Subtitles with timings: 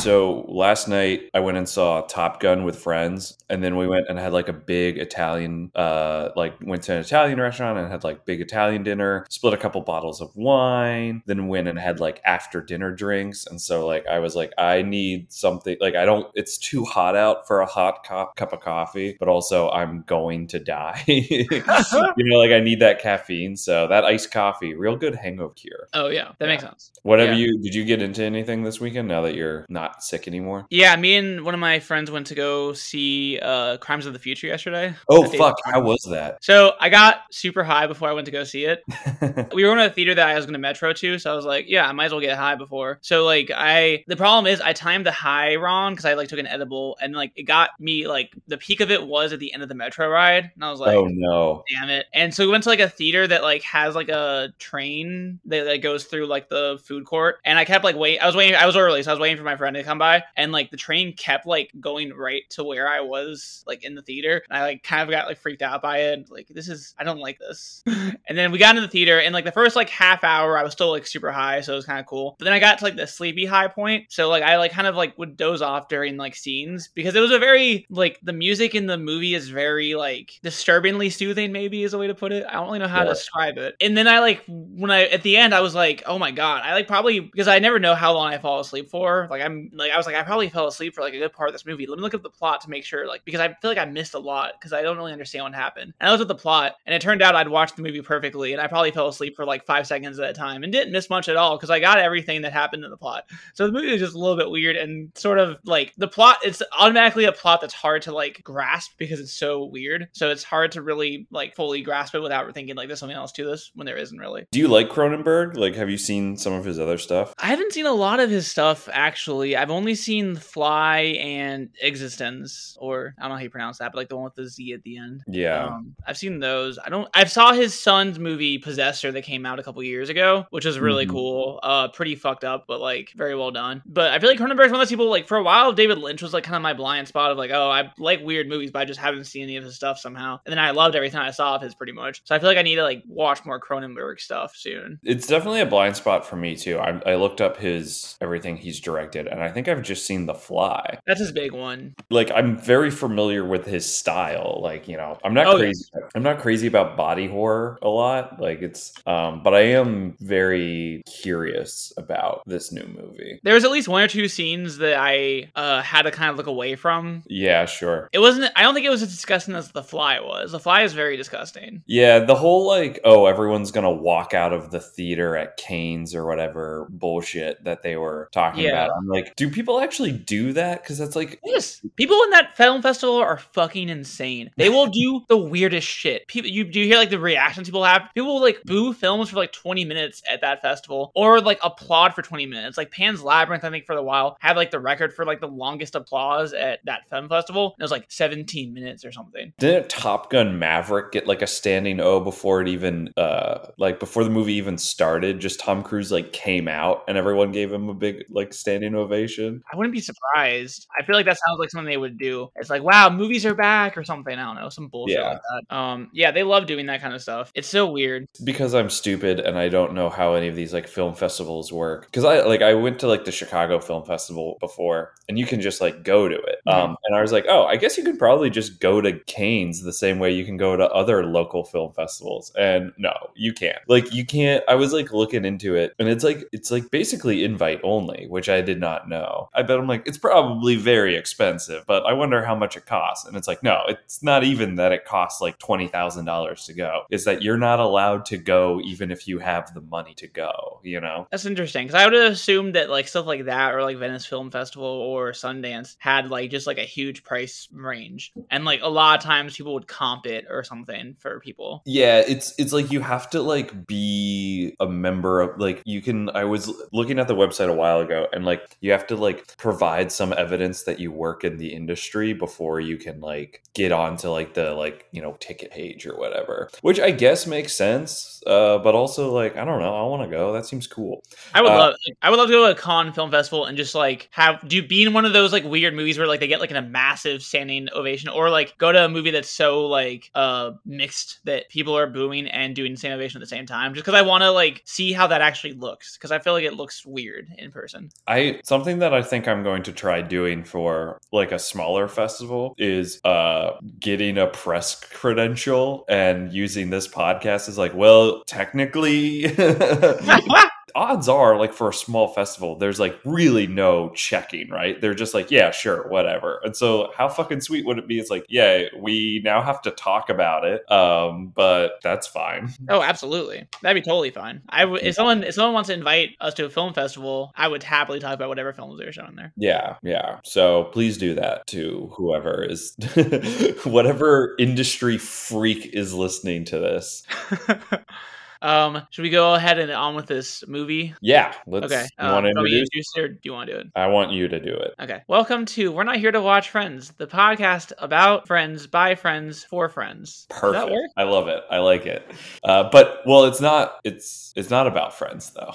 [0.00, 4.06] So last night I went and saw Top Gun with friends, and then we went
[4.08, 8.02] and had like a big Italian, uh, like went to an Italian restaurant and had
[8.02, 9.26] like big Italian dinner.
[9.28, 13.46] Split a couple bottles of wine, then went and had like after dinner drinks.
[13.46, 15.76] And so like I was like, I need something.
[15.82, 16.26] Like I don't.
[16.34, 20.46] It's too hot out for a hot cup cup of coffee, but also I'm going
[20.48, 21.04] to die.
[21.06, 23.54] you know, like I need that caffeine.
[23.54, 25.88] So that iced coffee, real good hangover cure.
[25.92, 26.90] Oh yeah, that makes sense.
[27.02, 27.34] What have Yeah.
[27.34, 27.60] you?
[27.62, 29.06] Did you get into anything this weekend?
[29.06, 30.66] Now that you're not sick anymore.
[30.70, 34.18] Yeah, me and one of my friends went to go see uh, Crimes of the
[34.18, 34.94] Future yesterday.
[35.08, 35.56] Oh fuck!
[35.64, 36.42] How was that?
[36.42, 38.82] So I got super high before I went to go see it.
[39.54, 41.44] we were in a theater that I was going to metro to, so I was
[41.44, 42.98] like, yeah, I might as well get high before.
[43.02, 46.38] So like I, the problem is I timed the high wrong because I like took
[46.38, 49.52] an edible and like it got me like the peak of it was at the
[49.52, 51.64] end of the metro ride, and I was like, oh no!
[51.68, 52.06] damn it.
[52.12, 55.64] And so we went to like a theater that like has like a train that,
[55.64, 57.38] that goes through like the food court.
[57.44, 59.36] And I kept like wait I was waiting I was early, so I was waiting
[59.36, 60.22] for my friend to come by.
[60.36, 64.02] And like the train kept like going right to where I was like in the
[64.02, 64.42] theater.
[64.48, 66.30] And I like kind of got like freaked out by it.
[66.30, 67.82] Like this is I don't like this.
[67.86, 70.62] and then we got into the theater and like the first like half hour I
[70.62, 72.36] was still like super high, so it was kind of cool.
[72.38, 74.06] But then I got to like the sleepy high point.
[74.08, 77.20] So like I like kind of like would doze off during like scenes because it
[77.20, 81.82] was a very like the music in the movie is very like disturbingly soothing maybe
[81.82, 82.44] is a way to put it.
[82.48, 83.76] I don't really know how to describe it.
[83.80, 86.62] And then I like when I at the end I was like, "Oh my god."
[86.64, 89.26] I like probably because I never know how long I fall asleep for.
[89.30, 91.48] Like I'm like I was like I probably fell asleep for like a good part
[91.48, 91.86] of this movie.
[91.86, 93.84] Let me look up the plot to make sure like because I feel like I
[93.84, 95.94] missed a lot because I don't really understand what happened.
[96.00, 98.52] And I looked at the plot and it turned out I'd watched the movie perfectly
[98.52, 101.10] and I probably fell asleep for like 5 seconds at a time and didn't miss
[101.10, 103.24] much at all because I got everything that happened in the plot.
[103.54, 106.38] So the movie was just a little bit weird and sort of like the plot.
[106.42, 110.08] It's automatically a plot that's hard to like grasp because it's so weird.
[110.12, 113.32] So it's hard to really like fully grasp it without thinking like there's something else
[113.32, 114.46] to this when there isn't really.
[114.52, 115.56] Do you like Cronenberg?
[115.56, 117.34] Like, have you seen some of his other stuff?
[117.38, 119.56] I haven't seen a lot of his stuff actually.
[119.60, 123.98] I've only seen Fly and eXistenZ, or I don't know how you pronounce that, but
[123.98, 125.22] like the one with the Z at the end.
[125.28, 125.66] Yeah.
[125.66, 126.78] Um, I've seen those.
[126.78, 127.08] I don't.
[127.14, 130.78] I saw his son's movie Possessor that came out a couple years ago, which was
[130.78, 131.10] really Mhm.
[131.10, 131.60] cool.
[131.62, 133.82] Uh, pretty fucked up, but like very well done.
[133.86, 135.08] But I feel like Cronenberg's one of those people.
[135.10, 137.50] Like for a while, David Lynch was like kind of my blind spot of like,
[137.52, 140.40] oh, I like weird movies, but I just haven't seen any of his stuff somehow.
[140.46, 142.22] And then I loved everything I saw of his pretty much.
[142.24, 144.98] So I feel like I need to like watch more Cronenberg stuff soon.
[145.04, 146.78] It's definitely a blind spot for me too.
[146.78, 150.34] I, I looked up his everything he's directed, and I think I've just seen The
[150.34, 150.98] Fly.
[151.06, 151.94] That's his big one.
[152.10, 154.60] Like I'm very familiar with his style.
[154.62, 155.58] Like you know, I'm not Oh, yeah.
[155.64, 155.84] crazy.
[156.14, 158.40] I'm not crazy about body horror a lot.
[158.40, 163.40] Like it's, um, but I am very curious about this new movie.
[163.42, 166.36] There was at least one or two scenes that I uh, had to kind of
[166.36, 167.22] look away from.
[167.28, 168.08] Yeah, sure.
[168.12, 168.52] It wasn't.
[168.56, 170.52] I don't think it was as disgusting as The Fly was.
[170.52, 171.82] The Fly is very disgusting.
[171.86, 176.26] Yeah, the whole like, oh, everyone's gonna walk out of the theater at Cannes or
[176.26, 178.84] whatever bullshit that they were talking Yeah.
[178.86, 178.96] about.
[178.96, 180.82] I'm like, do people actually do that?
[180.82, 184.50] Because that's like, Yes, people in that film festival are fucking insane.
[184.58, 186.28] They will do the weirdest shit.
[186.28, 188.02] People, you do you hear like the reactions people have?
[188.14, 192.12] People will like boo films for like 20 minutes at that festival, or like applaud
[192.12, 192.76] for 20 minutes.
[192.76, 195.48] Like Pan's Labyrinth, I think for the while had like the record for like the
[195.48, 197.76] longest applause at that film festival.
[197.78, 199.54] It was like 17 minutes or something.
[199.58, 204.22] didn't Top Gun Maverick get like a standing O before it even, uh, like before
[204.22, 205.40] the movie even started?
[205.40, 209.29] Just Tom Cruise like came out and everyone gave him a big like standing ovation.
[209.72, 210.86] I wouldn't be surprised.
[210.98, 212.48] I feel like that sounds like something they would do.
[212.56, 214.36] It's like, wow, movies are back or something.
[214.38, 215.28] I don't know, some bullshit Yeah.
[215.28, 215.76] like that.
[215.76, 217.50] Um, yeah, they love doing that kind of stuff.
[217.54, 218.26] It's so weird.
[218.44, 222.06] because I'm stupid and I don't know how any of these like film festivals work.
[222.06, 225.60] Because I like I went to like the Chicago Film Festival before, and you can
[225.60, 226.58] just like go to it.
[226.66, 229.82] Um, and I was like, oh, I guess you could probably just go to Cannes
[229.82, 232.52] the same way you can go to other local film festivals.
[232.58, 233.78] And no, you can't.
[233.88, 234.62] Like you can't.
[234.68, 238.48] I was like looking into it, and it's like it's like basically invite only, which
[238.48, 239.19] I did not know.
[239.54, 243.26] I bet I'm like it's probably very expensive, but I wonder how much it costs.
[243.26, 246.74] And it's like no, it's not even that it costs like twenty thousand dollars to
[246.74, 247.02] go.
[247.10, 250.80] Is that you're not allowed to go even if you have the money to go.
[250.82, 251.26] You know.
[251.30, 254.26] That's interesting because I would have assumed that like stuff like that or like Venice
[254.26, 258.88] Film Festival or Sundance had like just like a huge price range, and like a
[258.88, 261.82] lot of times people would comp it or something for people.
[261.84, 266.30] Yeah, it's it's like you have to like be a member of like you can
[266.30, 269.56] I was looking at the website a while ago and like you have to like
[269.56, 274.28] provide some evidence that you work in the industry before you can like get onto
[274.28, 276.70] like the like, you know, ticket page or whatever.
[276.82, 278.42] Which I guess makes sense.
[278.46, 280.52] Uh but also like I don't know, I want to go.
[280.52, 281.22] That seems cool.
[281.54, 283.76] I would Uh, love, I would love to go to a Cannes film festival and
[283.76, 286.48] just like have do be in one of those like weird movies where like they
[286.48, 289.86] get like in a massive standing ovation, or like go to a movie that's so
[289.86, 293.66] like uh mixed that people are booing and doing the same ovation at the same
[293.66, 296.52] time, just because I want to like see how that actually looks, because I feel
[296.54, 298.10] like it looks weird in person.
[298.26, 302.08] I something thing that I think I'm going to try doing for like a smaller
[302.08, 309.44] festival is uh getting a press credential and using this podcast is like, well, technically
[310.94, 315.34] odds are like for a small festival there's like really no checking right they're just
[315.34, 318.84] like yeah sure whatever and so how fucking sweet would it be it's like yeah
[318.98, 323.66] we now have to talk about it um but that's fine Oh, absolutely.
[323.82, 324.62] That'd be totally fine.
[324.68, 327.68] I would if someone if someone wants to invite us to a film festival, I
[327.68, 329.52] would happily talk about whatever films they're showing there.
[329.56, 332.96] yeah yeah so please do that to whoever is
[333.84, 337.22] whatever industry freak is listening to this
[338.62, 341.14] um, should we go ahead and on with this movie?
[341.22, 342.02] yeah let's Okay.
[342.02, 343.80] you Um, want to do we introduce introduce it or do you want to do
[343.80, 343.86] it?
[343.96, 345.22] i want you to do it Okay.
[345.28, 349.88] Welcome to We're Not Here to Watch Friends, the podcast about friends, by friends, for
[349.88, 350.46] friends.
[350.50, 351.10] Does perfect that work?
[351.16, 352.22] i love it i like it
[352.64, 355.72] uh but well it's not it's it's not about friends though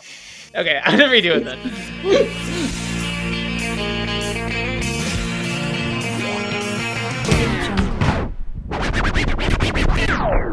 [0.55, 2.75] Okay, I'm gonna redo it then.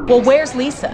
[0.08, 0.90] Well, where's Lisa?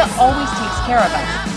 [0.00, 1.50] Lisa always takes care of us.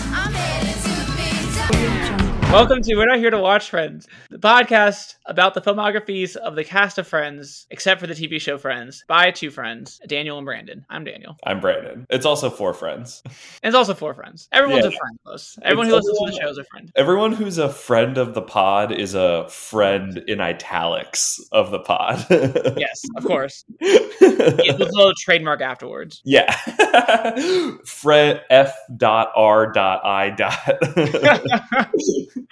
[2.54, 6.62] Welcome to We're Not Here to Watch Friends, the podcast about the filmographies of the
[6.62, 10.86] cast of Friends, except for the TV show Friends, by two friends, Daniel and Brandon.
[10.88, 11.36] I'm Daniel.
[11.44, 13.34] i'm brandon it's also four friends And
[13.64, 14.48] it's also four friends.
[14.52, 14.90] Everyone's Yeah.
[14.90, 15.58] a friend us.
[15.62, 16.92] Everyone who It's listens to the show is a friend.
[16.94, 22.24] Everyone who's a friend of the pod is a friend in italics of the pod.
[22.78, 23.64] Yes, of course.
[23.80, 26.20] With a little trademark afterwards.
[26.24, 26.54] yeah.
[27.84, 30.78] Fred F dot R dot I dot.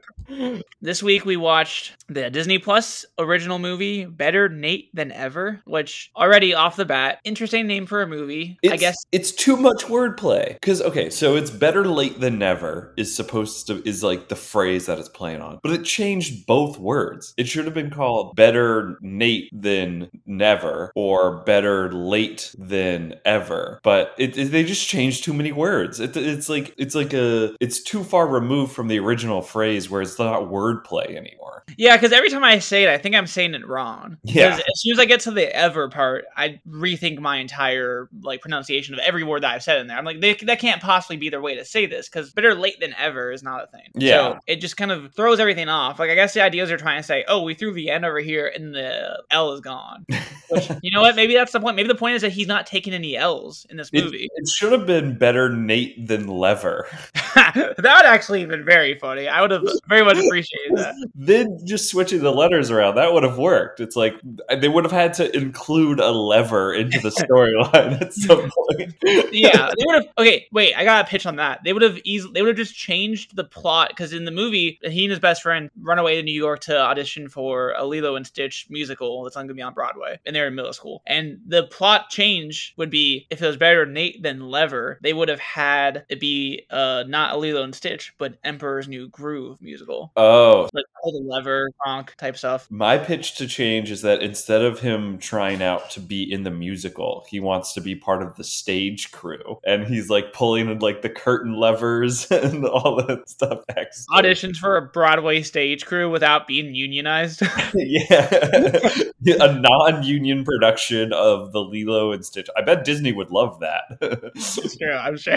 [0.80, 6.54] This week we watched the Disney Plus original movie Better Nate Than Ever, which already
[6.54, 8.58] off the bat, interesting name for a movie.
[8.70, 10.54] I guess it's too much wordplay.
[10.54, 14.86] Because okay, so it's better late than never is supposed to is like the phrase
[14.86, 17.34] that it's playing on, but it changed both words.
[17.36, 23.78] It should have been called better Nate than never or better late than ever.
[23.82, 26.00] But it, it- they just changed too many words.
[26.00, 30.02] It, it's like it's like a it's too far removed from the original phrase where
[30.02, 31.64] it's not wordplay anymore.
[31.76, 34.18] Yeah, because every time I say it, I think I'm saying it wrong.
[34.22, 34.54] Yeah.
[34.56, 38.94] As soon as I get to the ever part, I rethink my entire like pronunciation
[38.94, 39.96] of every word that I've said in there.
[39.96, 42.80] I'm like, they, that can't possibly be their way to say this because better late
[42.80, 43.90] than ever is not a thing.
[43.94, 44.10] Yeah.
[44.34, 45.98] So it just kind of throws everything off.
[45.98, 48.20] Like I guess the ideas are trying to say, oh, we threw the N over
[48.20, 50.04] here and the L is gone.
[50.50, 51.16] Which you know what?
[51.16, 51.76] Maybe that's the point.
[51.76, 54.28] Maybe the point is that he's not taking any L's in this It, movie.
[54.34, 56.86] it should have been better Nate than lever.
[57.34, 59.28] that would actually have been very funny.
[59.28, 60.94] I would have very much appreciated that.
[61.14, 64.14] then just switching the letters around that would have worked it's like
[64.56, 68.94] they would have had to include a lever into the storyline at some point
[69.32, 70.06] yeah, they would have.
[70.18, 71.60] Okay, wait, I got a pitch on that.
[71.64, 72.32] They would have easily.
[72.34, 75.42] They would have just changed the plot because in the movie, he and his best
[75.42, 79.36] friend run away to New York to audition for a Lilo and Stitch musical that's
[79.36, 81.02] going to be on Broadway, and they're in middle school.
[81.06, 85.28] And the plot change would be if it was better Nate than Lever, they would
[85.28, 90.12] have had it be uh not a Lilo and Stitch, but Emperor's New Groove musical,
[90.16, 90.68] oh.
[90.72, 92.66] Like all the Lever, Kronk type stuff.
[92.70, 96.50] my pitch to change is that instead of him trying out to be in the
[96.50, 101.02] musical he wants to be part of the stage crew and he's like pulling like
[101.02, 104.06] the curtain levers and all that stuff backstage.
[104.12, 107.42] Auditions for a Broadway stage crew without being unionized.
[107.74, 108.28] yeah
[109.40, 114.76] a non-union production of the lilo and stitch i bet disney would love that it's
[114.76, 115.34] true, I'm sure.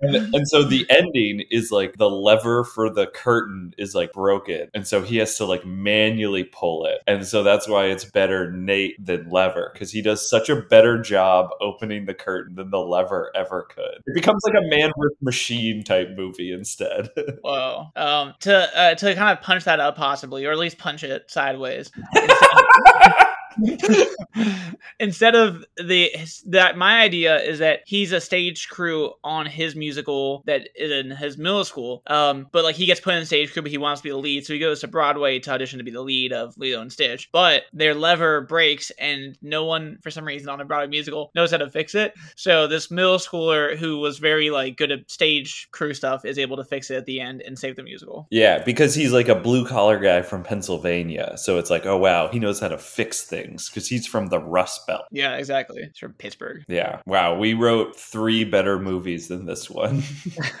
[0.00, 4.68] and, and so the ending is like the lever for the curtain is like broken
[4.78, 8.52] and so he has to like manually pull it and so that's why it's better
[8.52, 12.78] nate than lever because he does such a better job opening the curtain than the
[12.78, 17.10] lever ever could it becomes like a man with machine type movie instead
[17.42, 17.86] Whoa.
[17.96, 21.30] Um, to uh, to kind of punch that up possibly, or at least punch it
[21.30, 21.90] sideways.
[25.00, 26.10] Instead of the
[26.46, 31.10] that my idea is that he's a stage crew on his musical that is in
[31.10, 32.02] his middle school.
[32.06, 34.16] Um, but like he gets put in stage crew, but he wants to be the
[34.16, 36.92] lead, so he goes to Broadway to audition to be the lead of Lilo and
[36.92, 37.30] Stitch.
[37.32, 41.50] But their lever breaks, and no one for some reason on a Broadway musical knows
[41.50, 42.14] how to fix it.
[42.36, 46.56] So this middle schooler who was very like good at stage crew stuff is able
[46.56, 48.26] to fix it at the end and save the musical.
[48.30, 52.28] yeah because he's like a blue collar guy from pennsylvania so it's like oh wow
[52.28, 55.04] he knows how to fix things things because he's from the Rust Belt.
[55.10, 55.82] Yeah, exactly.
[55.82, 56.64] It's from Pittsburgh.
[56.68, 57.00] Yeah.
[57.06, 57.38] Wow.
[57.38, 60.02] We wrote three better movies than this one.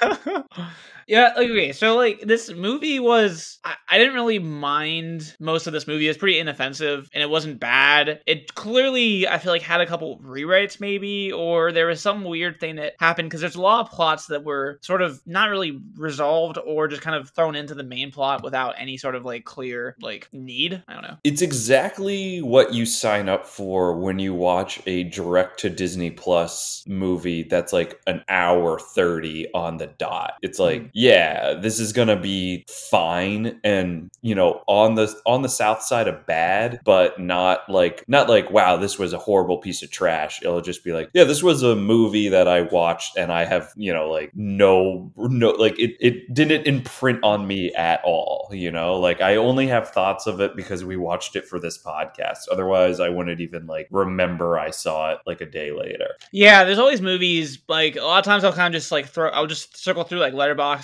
[1.08, 1.72] yeah, okay.
[1.72, 6.06] So like this movie was I, I didn't really mind most of this movie.
[6.06, 8.20] It's pretty inoffensive and it wasn't bad.
[8.26, 12.60] It clearly I feel like had a couple rewrites maybe, or there was some weird
[12.60, 15.80] thing that happened because there's a lot of plots that were sort of not really
[15.96, 19.44] resolved or just kind of thrown into the main plot without any sort of like
[19.44, 20.82] clear like need.
[20.86, 21.16] I don't know.
[21.24, 26.84] it's exactly what you sign up for when you watch a direct to Disney Plus
[26.86, 30.34] movie that's like an hour 30 on the dot.
[30.42, 30.88] It's like, hmm.
[30.98, 36.08] Yeah, this is to be fine and, you know, on the on the south side
[36.08, 40.42] of bad, but not like not like wow, this was a horrible piece of trash.
[40.42, 43.72] It'll just be like, yeah, this was a movie that I watched and I have,
[43.76, 48.72] you know, like no no like it it didn't imprint on me at all, you
[48.72, 48.98] know?
[48.98, 52.48] Like I only have thoughts of it because we watched it for this podcast.
[52.50, 56.16] Otherwise, I wouldn't even like remember I saw it like a day later.
[56.32, 59.30] Yeah, there's always movies like a lot of times I'll kind of just like throw
[59.30, 60.34] I'll just circle through like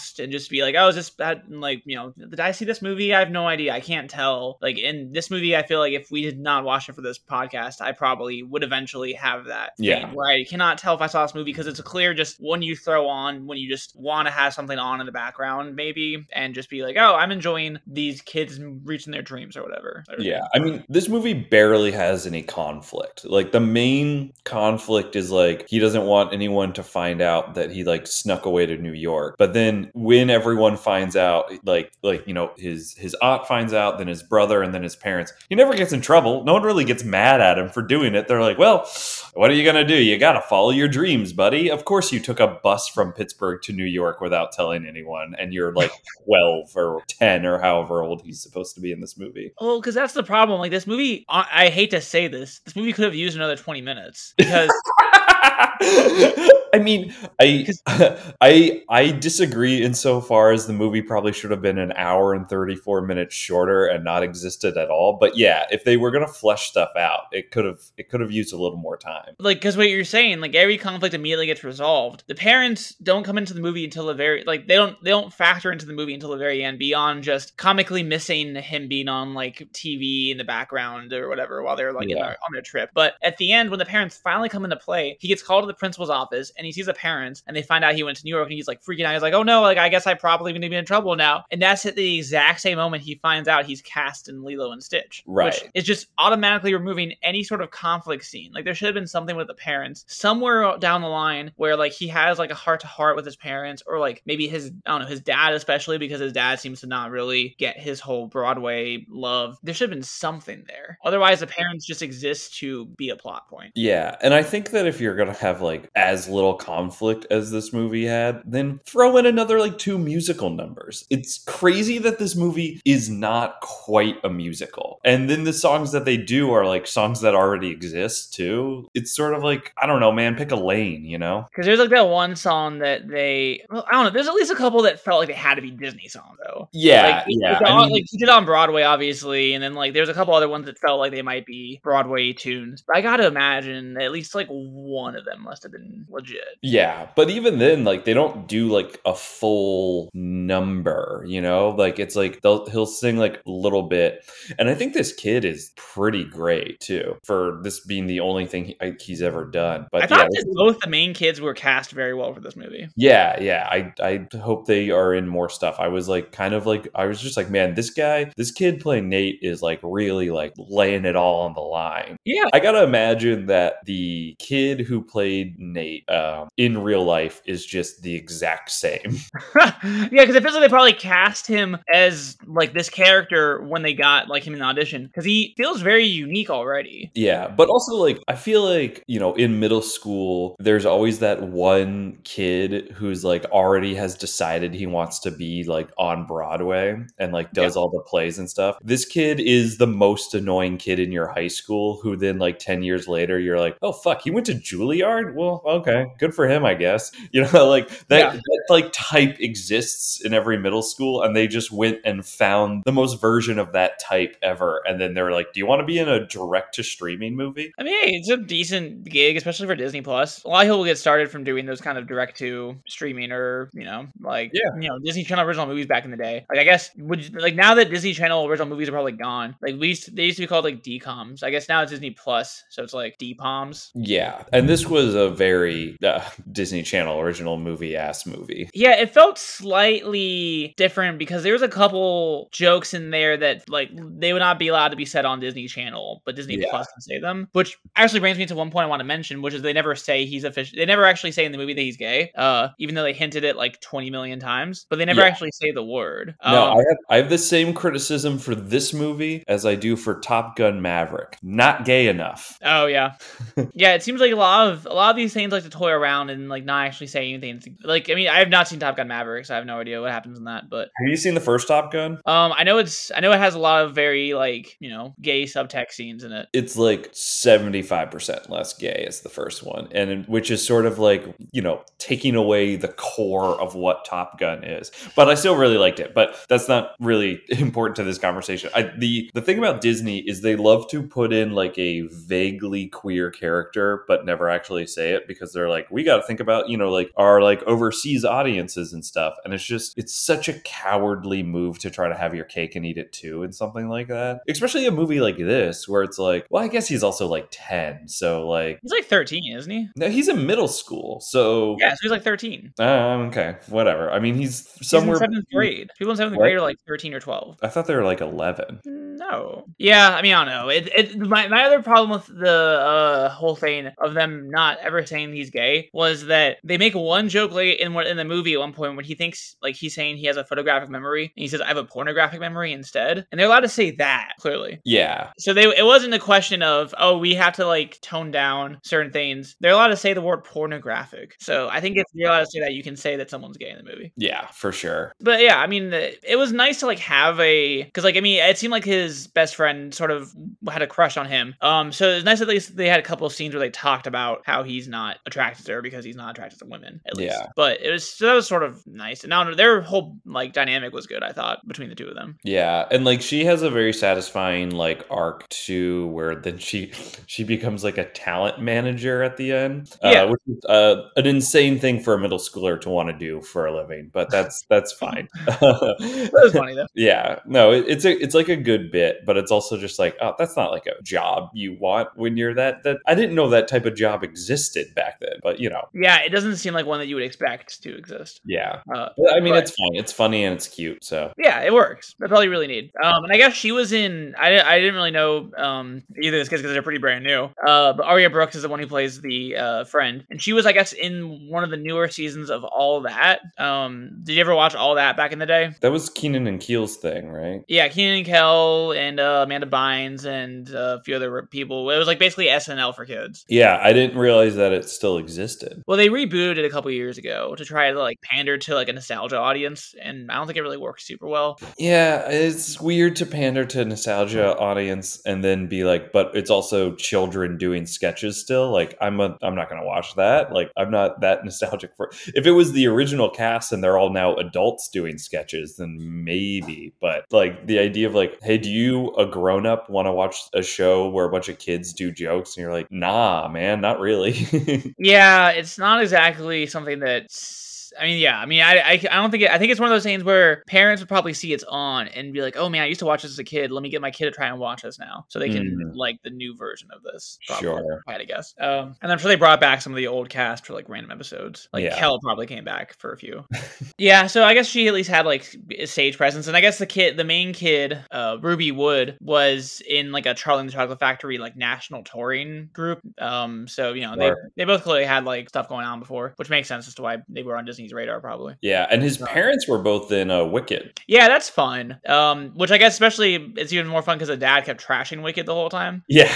[0.04, 1.42] Letterboxd and just be like, oh, is this bad?
[1.48, 3.14] And, like you know, did I see this movie?
[3.14, 3.72] I have no idea.
[3.72, 4.58] I can't tell.
[4.60, 7.18] Like in this movie, I feel like if we did not watch it for this
[7.18, 9.72] podcast, I probably would eventually have that.
[9.78, 10.12] Yeah.
[10.12, 12.62] where I cannot tell if I saw this movie because it's a clear just one
[12.62, 16.26] you throw on when you just want to have something on in the background maybe
[16.32, 20.04] and just be like, oh, I'm enjoying these kids reaching their dreams or whatever.
[20.18, 23.24] Yeah, I mean, this movie barely has any conflict.
[23.24, 27.84] Like the main conflict is like he doesn't want anyone to find out that he
[27.84, 29.36] like snuck away to New York.
[29.38, 33.98] But then when everyone finds out, like like you know his his aunt finds out,
[33.98, 36.42] then his brother, and then his parents, he never gets in trouble.
[36.42, 38.26] No one really gets mad at him for doing it.
[38.26, 38.90] They're like, well,
[39.34, 39.94] what are you gonna do?
[39.94, 41.70] You gotta follow your dreams, buddy.
[41.70, 45.54] Of course, you took a bus from Pittsburgh to New York without telling anyone, and
[45.54, 45.92] you're like
[46.24, 49.52] twelve or ten or however old he's supposed to be in this movie.
[49.60, 50.58] Well, because that's the problem.
[50.58, 53.56] Like this movie, I, I hate to say this, this movie could have used another
[53.56, 54.70] twenty minutes because
[56.74, 57.66] I mean, I
[58.40, 63.02] I I disagree insofar as the movie probably should have been an hour and 34
[63.02, 65.16] minutes shorter and not existed at all.
[65.20, 68.32] But yeah, if they were gonna flesh stuff out, it could have it could have
[68.32, 69.34] used a little more time.
[69.38, 73.38] like because what you're saying like every conflict immediately gets resolved the parents don't come
[73.38, 76.14] into the movie until the very like they don't they don't factor into the movie
[76.14, 80.44] until the very end beyond just comically missing him being on like tv in the
[80.44, 82.16] background or whatever while they're like Yeah.
[82.16, 85.16] their, on their trip but at the end when the parents finally come into play
[85.20, 87.84] he gets called to the principal's office and he sees the parents and they find
[87.84, 89.60] out he went to new york and he's like freaking out he's like oh no
[89.62, 92.60] like i guess i probably gonna be in trouble now and that's at the exact
[92.60, 95.52] same moment he finds out he's cast in lilo and stitch Right.
[95.52, 98.52] which is just automatically removing any sort of conflict scene.
[98.54, 101.92] Like there should have been something with the parents somewhere down the line where like
[101.92, 104.90] he has like a heart to heart with his parents, or like maybe his I
[104.90, 108.26] don't know his dad especially because his dad seems to not really get his whole
[108.26, 109.58] Broadway love.
[109.62, 110.98] There should have been something there.
[111.04, 113.72] Otherwise, the parents just exist to be a plot point.
[113.74, 117.72] Yeah, and I think that if you're gonna have like as little conflict as this
[117.72, 121.06] movie had, then throw in another like two musical numbers.
[121.10, 125.00] It's crazy that this movie is not quite a musical.
[125.04, 128.88] And then the songs that they do are like songs that already exist too.
[128.94, 131.46] It's sort of like, I don't know, man, pick a lane, you know?
[131.50, 134.10] Because there's like that one song that they, well, I don't know.
[134.10, 136.68] There's at least a couple that felt like they had to be Disney songs though.
[136.72, 137.60] Yeah, like, yeah.
[137.64, 140.48] I mean- like he did on Broadway, obviously, and then like there's a couple other
[140.48, 142.82] ones that felt like they might be Broadway tunes.
[142.86, 146.58] But I gotta imagine at least like one of them must have been legit.
[146.62, 151.70] Yeah, but even then, like they don't do like a full number, you know.
[151.70, 155.44] Like it's like they'll he'll sing like a little bit, and I think this kid
[155.44, 159.86] is pretty great too for this being the only thing he, I, he's ever done.
[159.90, 162.56] But I yeah, thought that both the main kids were cast very well for this
[162.56, 162.88] movie.
[162.96, 163.68] yeah, yeah.
[163.70, 165.76] I I hope they are in more stuff.
[165.78, 168.80] I was like kind of like I was just like, man, this guy, this kid
[168.80, 172.16] playing Nate is like really like laying it all on the line.
[172.24, 177.64] Yeah, I gotta imagine that the kid who played Nate um, in real life is
[177.64, 179.16] just the exact same.
[179.54, 183.94] yeah, because it feels like they probably cast him as like this character when they
[183.94, 187.12] got like him in the audition because he feels very unique already.
[187.14, 191.42] yeah, but also like I feel like you know in middle school there's always that
[191.44, 197.32] one kid who's like already has decided he wants to be like on Broadway and
[197.32, 198.78] like does all the plays and stuff.
[198.82, 202.82] This kid is the most annoying kid in your high school who then like 10
[202.82, 205.34] years later you're like, "Oh fuck, he went to Juilliard?" Juilliard.
[205.34, 207.12] Well, okay, good for him, I guess.
[207.32, 208.30] You know, like that, Yeah.
[208.32, 212.92] that like type exists in every middle school, and they just went and found the
[212.92, 215.98] most version of that type ever, and then they're like, "Do you want to be
[215.98, 219.74] in a direct to streaming movie?" I mean, hey, it's a decent gig, especially for
[219.74, 220.44] Disney Plus.
[220.44, 223.68] A lot of people get started from doing those kind of direct to streaming or,
[223.72, 224.70] you know, like Yeah.
[224.80, 226.46] you know, Disney Channel original movies back in the day.
[226.48, 229.56] Like I guess would you- like now that Disney Channel original movies are probably gone.
[229.60, 231.42] Like we used to, they used to be called like DComs.
[231.42, 233.90] I guess now it's Disney Plus, so it's like DPoms.
[233.94, 236.20] Yeah, and this was a very uh,
[236.50, 238.70] Disney Channel original movie ass movie.
[238.72, 243.90] Yeah, it felt slightly different because there was a couple jokes in there that like
[243.94, 246.68] they would not be allowed to be said on Disney Channel, but Disney Yeah.
[246.70, 247.48] Plus can say them.
[247.52, 249.94] Which actually brings me to one point I want to mention, which is they never
[249.94, 250.76] say he's official.
[250.76, 253.44] They never actually say in the movie that he's gay, uh, even though they hinted
[253.44, 255.26] it like twenty million times, but they never Yeah.
[255.26, 256.34] actually say the word.
[256.44, 259.96] No, Um, I have I have the same criticism for this movie as I do
[259.96, 261.36] for Top Gun Maverick.
[261.42, 262.58] Not gay enough.
[262.64, 263.14] Oh yeah,
[263.74, 263.94] yeah.
[263.94, 266.30] It seems like a lot of a lot of these things like to toy around
[266.30, 267.76] and like not actually say anything.
[267.82, 270.00] Like I mean, I have not seen Top Gun Maverick, so I have no idea
[270.00, 270.70] what happens in that.
[270.70, 272.20] But Have you seen the first Top Gun?
[272.26, 275.14] um, I know it's I know it has a lot of very like you know
[275.20, 276.48] gay subtext scenes in it.
[276.52, 281.24] It's like 75% less gay as the first one, and which is sort of like,
[281.52, 284.90] you know, taking away the core of what Top Gun is.
[285.14, 288.70] But I still really liked it, but that's not really important to this conversation.
[288.74, 292.88] I, the the thing about Disney is they love to put in like a vaguely
[292.88, 296.68] queer character but never actually say it because they're like we got to think about,
[296.68, 299.34] you know, like our like overseas audiences and stuff.
[299.44, 302.84] And it's just it's such a cowardly move to try to have your cake and
[302.84, 304.40] eat it too in something like that.
[304.48, 308.08] Especially a movie like this where it's like, well, I guess he's also like 10,
[308.08, 309.88] so like He's like thirteen, isn't he?
[309.96, 312.72] no, he's in middle school, so Yeah, so he's like thirteen.
[312.80, 314.10] um, okay, whatever.
[314.10, 315.16] I mean, he's He's somewhere.
[315.16, 315.90] in seventh grade.
[315.98, 316.44] People in seventh What?
[316.44, 317.58] grade are like thirteen or twelve.
[317.62, 318.80] I thought they were like eleven.
[318.84, 319.64] No.
[319.78, 320.68] Yeah, I mean, I don't know.
[320.68, 325.04] It, it my, my other problem with the uh, whole thing of them not ever
[325.04, 328.54] saying he's gay was that they make one joke late in what in the movie
[328.54, 331.42] at one point when he thinks like he's saying he has a photographic memory and
[331.42, 334.80] he says I have a pornographic memory instead, and they're allowed to say that clearly.
[334.84, 338.78] Yeah, So they it wasn't a question of oh we have to like tone down
[338.84, 339.56] certain things.
[339.60, 341.36] They're allowed to say the word pornographic.
[341.40, 343.70] So I think if you're allowed to say that, you can say that someone's gay
[343.70, 344.12] in the movie.
[344.16, 345.12] yeah, for sure.
[345.20, 348.42] But yeah, I mean, it was nice to like have a because like I mean,
[348.42, 350.32] it seemed like his best friend sort of
[350.70, 351.54] had a crush on him.
[351.60, 354.06] Um, so it's nice at least they had a couple of scenes where they talked
[354.06, 357.00] about how he's not attracted to her because he's not attracted to women.
[357.06, 357.34] At least.
[357.34, 357.46] Yeah.
[357.56, 359.24] But it was so that was sort of nice.
[359.24, 361.22] And now their whole like dynamic was good.
[361.22, 362.38] I thought between the two of them.
[362.44, 366.92] Yeah, and like she has a very satisfying like arc too, where then she
[367.26, 369.90] she becomes like a talent manager at the end.
[370.02, 370.24] Yeah.
[370.24, 373.40] uh, which is uh, an insane thing for a middle schooler to want to do
[373.40, 375.28] for a living, but that's that's fine.
[375.46, 376.86] That was funny though.
[376.94, 380.16] Yeah, no, it, it's a it's like a good bit, but it's also just like,
[380.20, 383.48] oh, that's not like a job you want when you're that that I didn't know
[383.48, 386.86] that type of job existed back then, but you know, Yeah, it doesn't seem like
[386.86, 388.40] one that you would expect to exist.
[388.44, 388.80] yeah.
[388.92, 389.62] Uh, But, I mean, Right.
[389.62, 389.94] it's fine.
[389.94, 391.04] It's funny and it's cute.
[391.04, 392.14] So Yeah, it works.
[392.18, 392.90] That's all you really need.
[393.02, 394.34] Um, and I guess she was in.
[394.38, 397.48] I, I didn't really know um, either of these kids because they're pretty brand new.
[397.66, 400.66] Uh, but Aria Brooks is the one who plays the uh, friend, and she was,
[400.66, 403.40] I guess, in one of the newer seasons of All That.
[403.58, 405.70] Um, did you ever watch All That back in the day?
[405.80, 407.62] that was Kenan and Kel's thing, right?
[407.68, 411.90] Yeah, Keenan and Kel and uh, Amanda Bynes and uh, a few other people.
[411.90, 413.44] It was like basically SNL for kids.
[413.48, 415.82] Yeah, I didn't realize that it still existed.
[415.86, 418.88] Well, they rebooted it a couple years ago to try to like pander to like
[418.88, 421.58] a nostalgia audience, and I don't think it really works super well.
[421.78, 426.94] Yeah, it's weird to pander to nostalgia audience and then be like, but it's also
[426.94, 428.70] children doing sketches still.
[428.70, 430.52] Like, I'm a, I'm not gonna watch that.
[430.52, 432.10] Like, I'm not that nostalgic for.
[432.34, 436.94] If it was the original cast and they're all now adults doing sketches, then maybe.
[437.00, 440.36] But like the idea of like, hey, do you a grown up want to watch
[440.54, 442.56] a show where a bunch of kids do jokes?
[442.56, 444.13] And you're like, nah, man, not really.
[444.98, 447.63] Yeah, it's not exactly something that's.
[448.00, 448.38] I mean, yeah.
[448.38, 450.24] I mean, I, I, I don't think it, I think it's one of those things
[450.24, 453.06] where parents would probably see it's on and be like, "Oh man, I used to
[453.06, 453.70] watch this as a kid.
[453.70, 455.92] Let me get my kid to try and watch this now, so they can Mhm.
[455.94, 458.02] like the new version of this." Probably, Sure.
[458.06, 458.54] I had to guess.
[458.60, 461.10] Um, and I'm sure they brought back some of the old cast for like random
[461.12, 461.68] episodes.
[461.72, 461.98] Like Yeah.
[461.98, 463.44] Kel probably came back for a few.
[463.98, 466.78] yeah, so I guess she at least had like a stage presence, and I guess
[466.78, 470.72] the kid, the main kid, uh, Rueby Wood, was in like a Charlie and the
[470.72, 473.00] Chocolate Factory like national touring group.
[473.18, 474.36] Um, so you know Sure.
[474.56, 477.02] they they both clearly had like stuff going on before, which makes sense as to
[477.02, 478.54] why they were on Disney Disney's radar, probably.
[478.62, 481.00] Yeah, and his parents were both in uh, Wicked.
[481.06, 481.98] Yeah, that's fun.
[482.08, 485.46] Um, which I guess especially it's even more fun because the dad kept trashing Wicked
[485.46, 486.02] the whole time.
[486.08, 486.28] Yeah,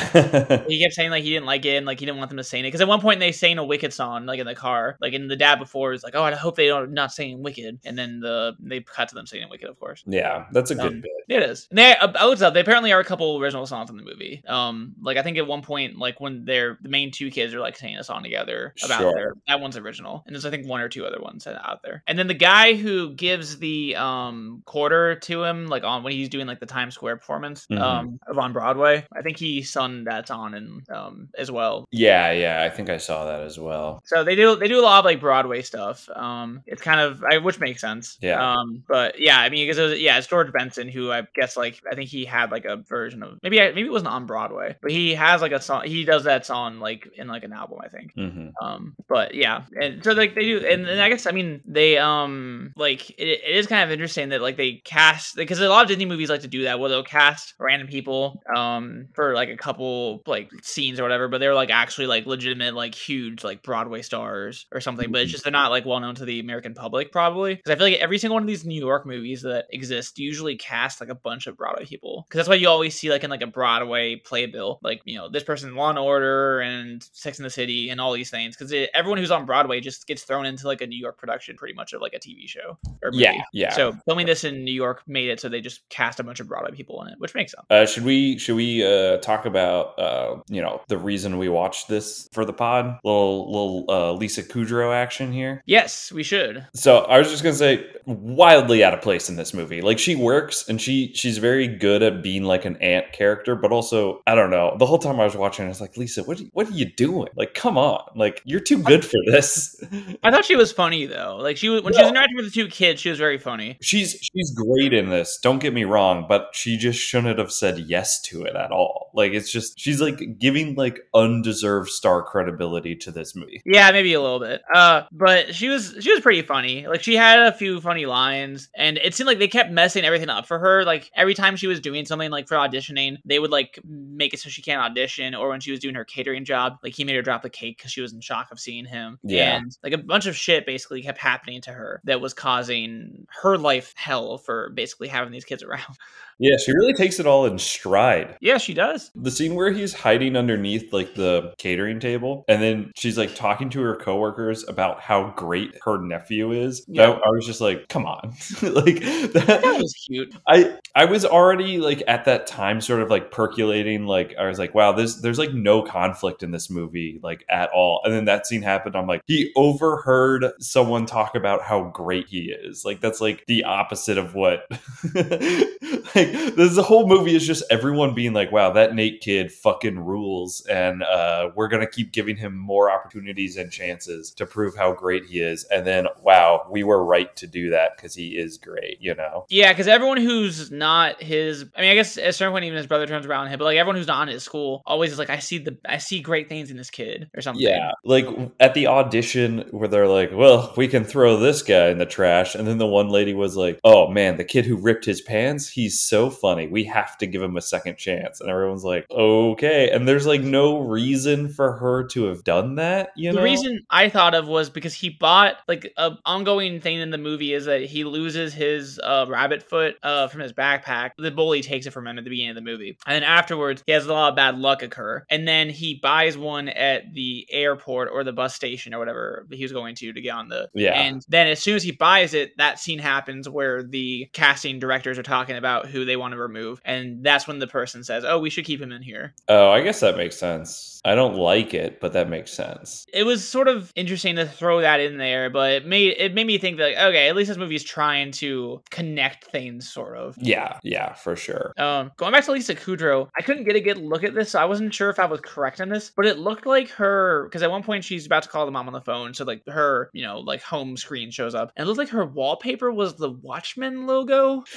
[0.68, 2.44] He kept saying like he didn't like it and like he didn't want them to
[2.44, 4.96] sing it because at one point they sang a Wicked song like in the car,
[5.00, 7.80] like in the dad before was like, oh, I hope they don't not singing Wicked,
[7.84, 10.02] and then the they cut to them singing Wicked, of course.
[10.06, 11.10] yeah, that's a good Um, bit.
[11.28, 11.66] It is.
[11.70, 12.54] And They, I looked up.
[12.54, 14.42] They apparently are a couple original songs in the movie.
[14.48, 17.60] Um, like I think at one point, like when they're the main two kids are
[17.60, 19.12] like singing a song together about Sure.
[19.14, 22.02] their that one's original, and there's I think one or two other ones out there.
[22.06, 26.28] And then the guy who gives the um quarter to him, like on when he's
[26.28, 27.80] doing like the Times Square performance, Mhm.
[27.80, 31.86] um, of on Broadway, I think he sung that song and um as well.
[31.90, 34.00] Yeah, yeah, I think I saw that as well.
[34.04, 36.08] So they do they do a lot of like Broadway stuff.
[36.14, 38.18] Um, it's kind of I, which makes sense.
[38.20, 38.52] Yeah.
[38.52, 41.56] Um, but yeah, I mean, because it was, yeah, it's George Benson who I guess
[41.56, 44.76] like I think he had like a version of maybe maybe it wasn't on Broadway,
[44.82, 45.82] but he has like a song.
[45.84, 48.12] He does that song like in like an album, I think.
[48.14, 51.60] hmm Um, but yeah, and so like they do, and, and I guess I mean
[51.66, 55.68] they um like it, it is kind of interesting that like they cast because a
[55.68, 59.34] lot of Disney movies like to do that where they'll cast random people um for
[59.34, 63.44] like a couple like scenes or whatever, but they're like actually like legitimate like huge
[63.44, 66.40] like Broadway stars or something, but it's just they're not like well known to the
[66.40, 67.54] American public probably.
[67.54, 70.56] Because I feel like every single one of these New York movies that exist usually
[70.56, 73.30] cast like a bunch of Broadway people because that's why you always see like in
[73.30, 77.44] like a Broadway playbill like you know this person Law and Order and Sex in
[77.44, 80.66] the City and all these things because everyone who's on Broadway just gets thrown into
[80.66, 83.24] like a New York production pretty much of like a TV show or movie.
[83.24, 83.72] Yeah, yeah.
[83.72, 86.48] So filming this in New York made it so they just cast a bunch of
[86.48, 87.66] Broadway people in it, which makes sense.
[87.70, 91.88] Uh, should we should we uh, talk about uh, you know the reason we watched
[91.88, 92.98] this for the pod?
[93.04, 95.62] Little little uh, Lisa Kudrow action here.
[95.66, 96.66] Yes, we should.
[96.74, 99.80] So I was just gonna say, wildly out of place in this movie.
[99.80, 103.72] Like she works and she she's very good at being like an aunt character, but
[103.72, 104.76] also I don't know.
[104.78, 106.72] The whole time I was watching, I was like, Lisa, what are you, what are
[106.72, 107.28] you doing?
[107.36, 109.82] Like, come on, like you're too good for this.
[110.22, 111.36] I thought she was funny though.
[111.40, 113.78] Like she was when she was interacting with the two kids, she was very funny.
[113.80, 115.38] she's she's great in this.
[115.42, 119.10] Don't get me wrong, but she just shouldn't have said yes to it at all.
[119.14, 123.60] Like it's just she's like giving like undeserved star credibility to this movie.
[123.64, 124.62] Yeah, maybe a little bit.
[124.74, 126.86] Uh, but she was she was pretty funny.
[126.86, 130.28] Like she had a few funny lines, and it seemed like they kept messing everything
[130.28, 130.84] up for her.
[130.84, 134.40] Like every time she was doing something like for auditioning, they would like make it
[134.40, 135.34] so she can't audition.
[135.34, 137.78] Or when she was doing her catering job, like he made her drop the cake
[137.78, 139.18] because she was in shock of seeing him.
[139.22, 139.56] Yeah.
[139.56, 143.56] and like a bunch of shit basically kept happening to her that was causing her
[143.56, 145.84] life hell for basically having these kids around.
[146.38, 148.36] Yeah, she really takes it all in stride.
[148.40, 149.10] yeah, she does.
[149.14, 153.70] The scene where he's hiding underneath like the catering table, and then she's like talking
[153.70, 156.84] to her coworkers about how great her nephew is.
[156.88, 157.06] Yeah.
[157.06, 158.20] That- I was just like, come on,
[158.62, 159.78] like That that.
[159.78, 160.34] was cute.
[160.46, 164.58] I I was already like at that time sort of like percolating like I was
[164.58, 168.24] like wow there's there's like no conflict in this movie like at all and then
[168.26, 173.00] that scene happened I'm like he overheard someone talk about how great he is like
[173.00, 174.64] that's like the opposite of what
[175.14, 179.98] like this the whole movie is just everyone being like wow that Nate kid fucking
[179.98, 184.92] rules and uh we're gonna keep giving him more opportunities and chances to prove how
[184.92, 188.58] great he is and then wow we were right to do that because he is
[188.58, 192.32] great you know Yeah, because everyone who's not his, I mean, I guess at a
[192.32, 194.32] certain point even his brother turns around on him, but like everyone who's not in
[194.32, 197.30] his school always is like, I see the, I see great things in this kid
[197.36, 197.62] or something.
[197.62, 198.26] Yeah, like
[198.60, 202.54] at the audition where they're like, "Well, we can throw this guy in the trash,"
[202.54, 205.68] and then the one lady was like, "Oh man, the kid who ripped his pants,
[205.68, 206.66] he's so funny.
[206.66, 210.40] We have to give him a second chance." And everyone's like, "Okay." And there's like
[210.40, 213.10] no reason for her to have done that.
[213.16, 216.98] You know, the reason I thought of was because he bought like a ongoing thing
[216.98, 221.10] in the movie is that he loses his uh, rabbit foot uh, from his backpack.
[221.16, 223.82] The bully takes it from him at the beginning of the movie, and then afterwards
[223.86, 227.46] he has a lot of bad luck occur, and then he buys one at the
[227.50, 230.68] airport or the bus station or whatever he was going to to get on the.
[230.74, 230.92] Yeah.
[230.92, 235.18] And then as soon as he buys it, that scene happens where the casting directors
[235.18, 238.38] are talking about who they want to remove, and that's when the person says, "Oh,
[238.38, 241.00] we should keep him in here." oh, I guess that makes sense.
[241.04, 243.06] I don't like it, but that makes sense.
[243.12, 246.46] it was sort of interesting to throw that in there, but it made it made
[246.46, 250.36] me think that okay, at least this movie is trying to connect things, sort of.
[250.38, 251.72] Yeah, yeah, for sure.
[251.78, 254.60] Um, going back to Lisa Kudrow, I couldn't get a good look at this, so
[254.60, 257.62] I wasn't sure if I was correct on this, but it looked like her because
[257.62, 260.10] at one point she's about to call the mom on the phone, so like her,
[260.12, 263.30] you know, like home screen shows up, and it looked like her wallpaper was the
[263.30, 264.64] Watchmen logo.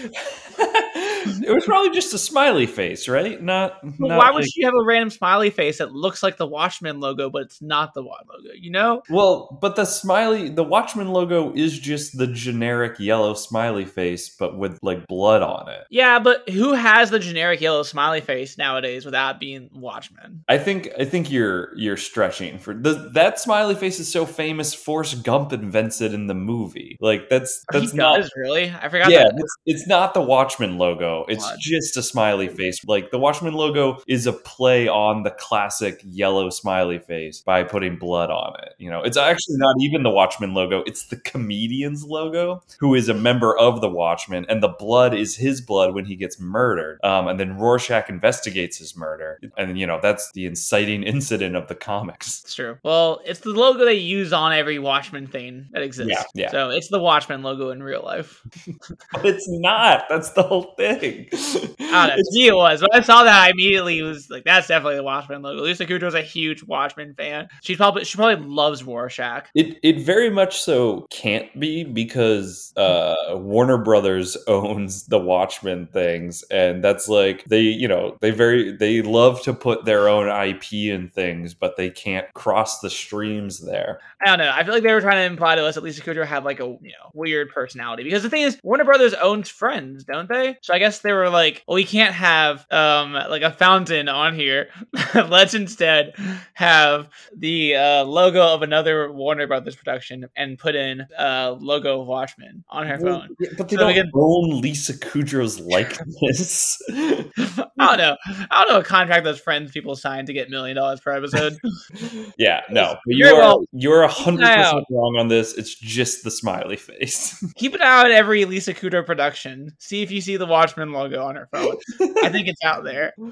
[1.26, 3.42] it was probably just a smiley face, right?
[3.42, 3.84] Not.
[4.00, 7.00] Not why would like- she have a random smiley face that looks like the Watchmen
[7.00, 8.50] logo, but it's not the Watch logo?
[8.60, 9.04] You know?
[9.10, 14.58] Well, but the smiley, the Watchman logo is just the generic yellow smiley face, but
[14.58, 15.86] with like blood on it.
[15.90, 20.44] Yeah, but who has the generic yellow smiley face nowadays without being Watchmen?
[20.48, 24.74] I think I think you're you're stretching for the that smiley face is so famous.
[24.74, 26.98] Forrest Gump invents it in the movie.
[27.00, 28.18] Like that's that's he not.
[28.18, 28.72] does really.
[28.72, 29.12] I forgot.
[29.12, 29.34] Yeah, that.
[29.38, 31.11] it's, it's not the Watchman logo.
[31.28, 32.84] It's just a smiley face.
[32.86, 37.98] Like the Watchman logo is a play on the classic yellow smiley face by putting
[37.98, 38.74] blood on it.
[38.78, 40.84] You know, it's actually not even the Watchman logo.
[40.86, 45.36] It's the comedian's logo, who is a member of the Watchmen, and the blood is
[45.36, 47.00] his blood when he gets murdered.
[47.04, 51.68] Um, and then Rorschach investigates his murder, and you know that's the inciting incident of
[51.68, 52.42] the comics.
[52.44, 52.78] It's true.
[52.84, 56.12] Well, it's the logo they use on every Watchmen thing that exists.
[56.12, 56.52] Yeah, yeah.
[56.52, 58.42] So it's the Watchmen logo in real life.
[59.12, 60.06] But it's not.
[60.10, 61.00] That's the whole thing.
[61.02, 62.16] I don't know.
[62.16, 62.82] To me, it was.
[62.82, 66.14] When I saw that, I immediately was like, "That's definitely the Watchmen logo." Lisa Kudrow's
[66.14, 67.50] a huge Watchmen fan.
[67.64, 69.50] She probably she probably loves Rorschach.
[69.56, 76.44] It it very much so can't be because uh, Warner Brothers owns the Watchmen things,
[76.52, 80.74] and that's like they you know they very they love to put their own IP
[80.74, 84.00] in things, but they can't cross the streams there.
[84.24, 84.52] I don't know.
[84.54, 86.60] I feel like they were trying to imply to us that Lisa Kudrow had like
[86.60, 90.58] a you know weird personality because the thing is, Warner Brothers owns Friends, don't they?
[90.62, 94.36] So I guess they were like, well, we can't have um like a fountain on
[94.36, 94.70] here.
[95.16, 96.14] Let's instead
[96.54, 102.08] have the uh, logo of another Warner Brothers production and put in uh logo of
[102.08, 103.36] Watchmen on her phone.
[103.58, 106.82] but they So don't can- own Lisa Kudrow's likeness.
[106.90, 108.18] I don't know.
[108.52, 111.58] I don't know a contract those Friends people signed to get million dollars per episode.
[112.38, 113.66] yeah, no, but you Very are well.
[113.72, 115.54] you're a hundred Keep an eye percent wrong on this.
[115.58, 117.44] It's just the smiley face.
[117.56, 119.72] Keep an eye on every Lisa Kudrow production.
[119.80, 121.78] See if you see the Watchmen logo on her phone.
[122.24, 123.14] I think it's out there.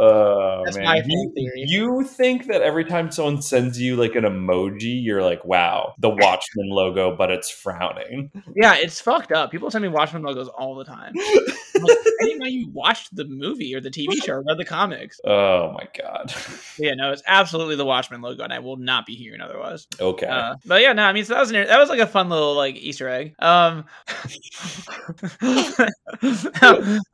[0.00, 1.64] Oh That's man, my you, theory.
[1.66, 6.10] you think that every time someone sends you like an emoji, you're like, "Wow, the
[6.10, 8.30] Watchmen logo," but it's frowning.
[8.54, 9.50] Yeah, it's fucked up.
[9.50, 11.12] People send me Watchmen logos all the time.
[11.16, 11.98] I'm like,
[12.42, 15.20] I you watched the movie or the TV show or read the comics.
[15.28, 16.32] Oh my god.
[16.78, 19.86] Yeah, no, it's absolutely the Watchmen logo, and I will not be hearing otherwise.
[20.00, 20.26] Okay.
[20.26, 22.28] Uh, but yeah, no, I mean, so that was an, that was like a fun
[22.28, 23.34] little like Easter egg.
[23.38, 23.84] Um,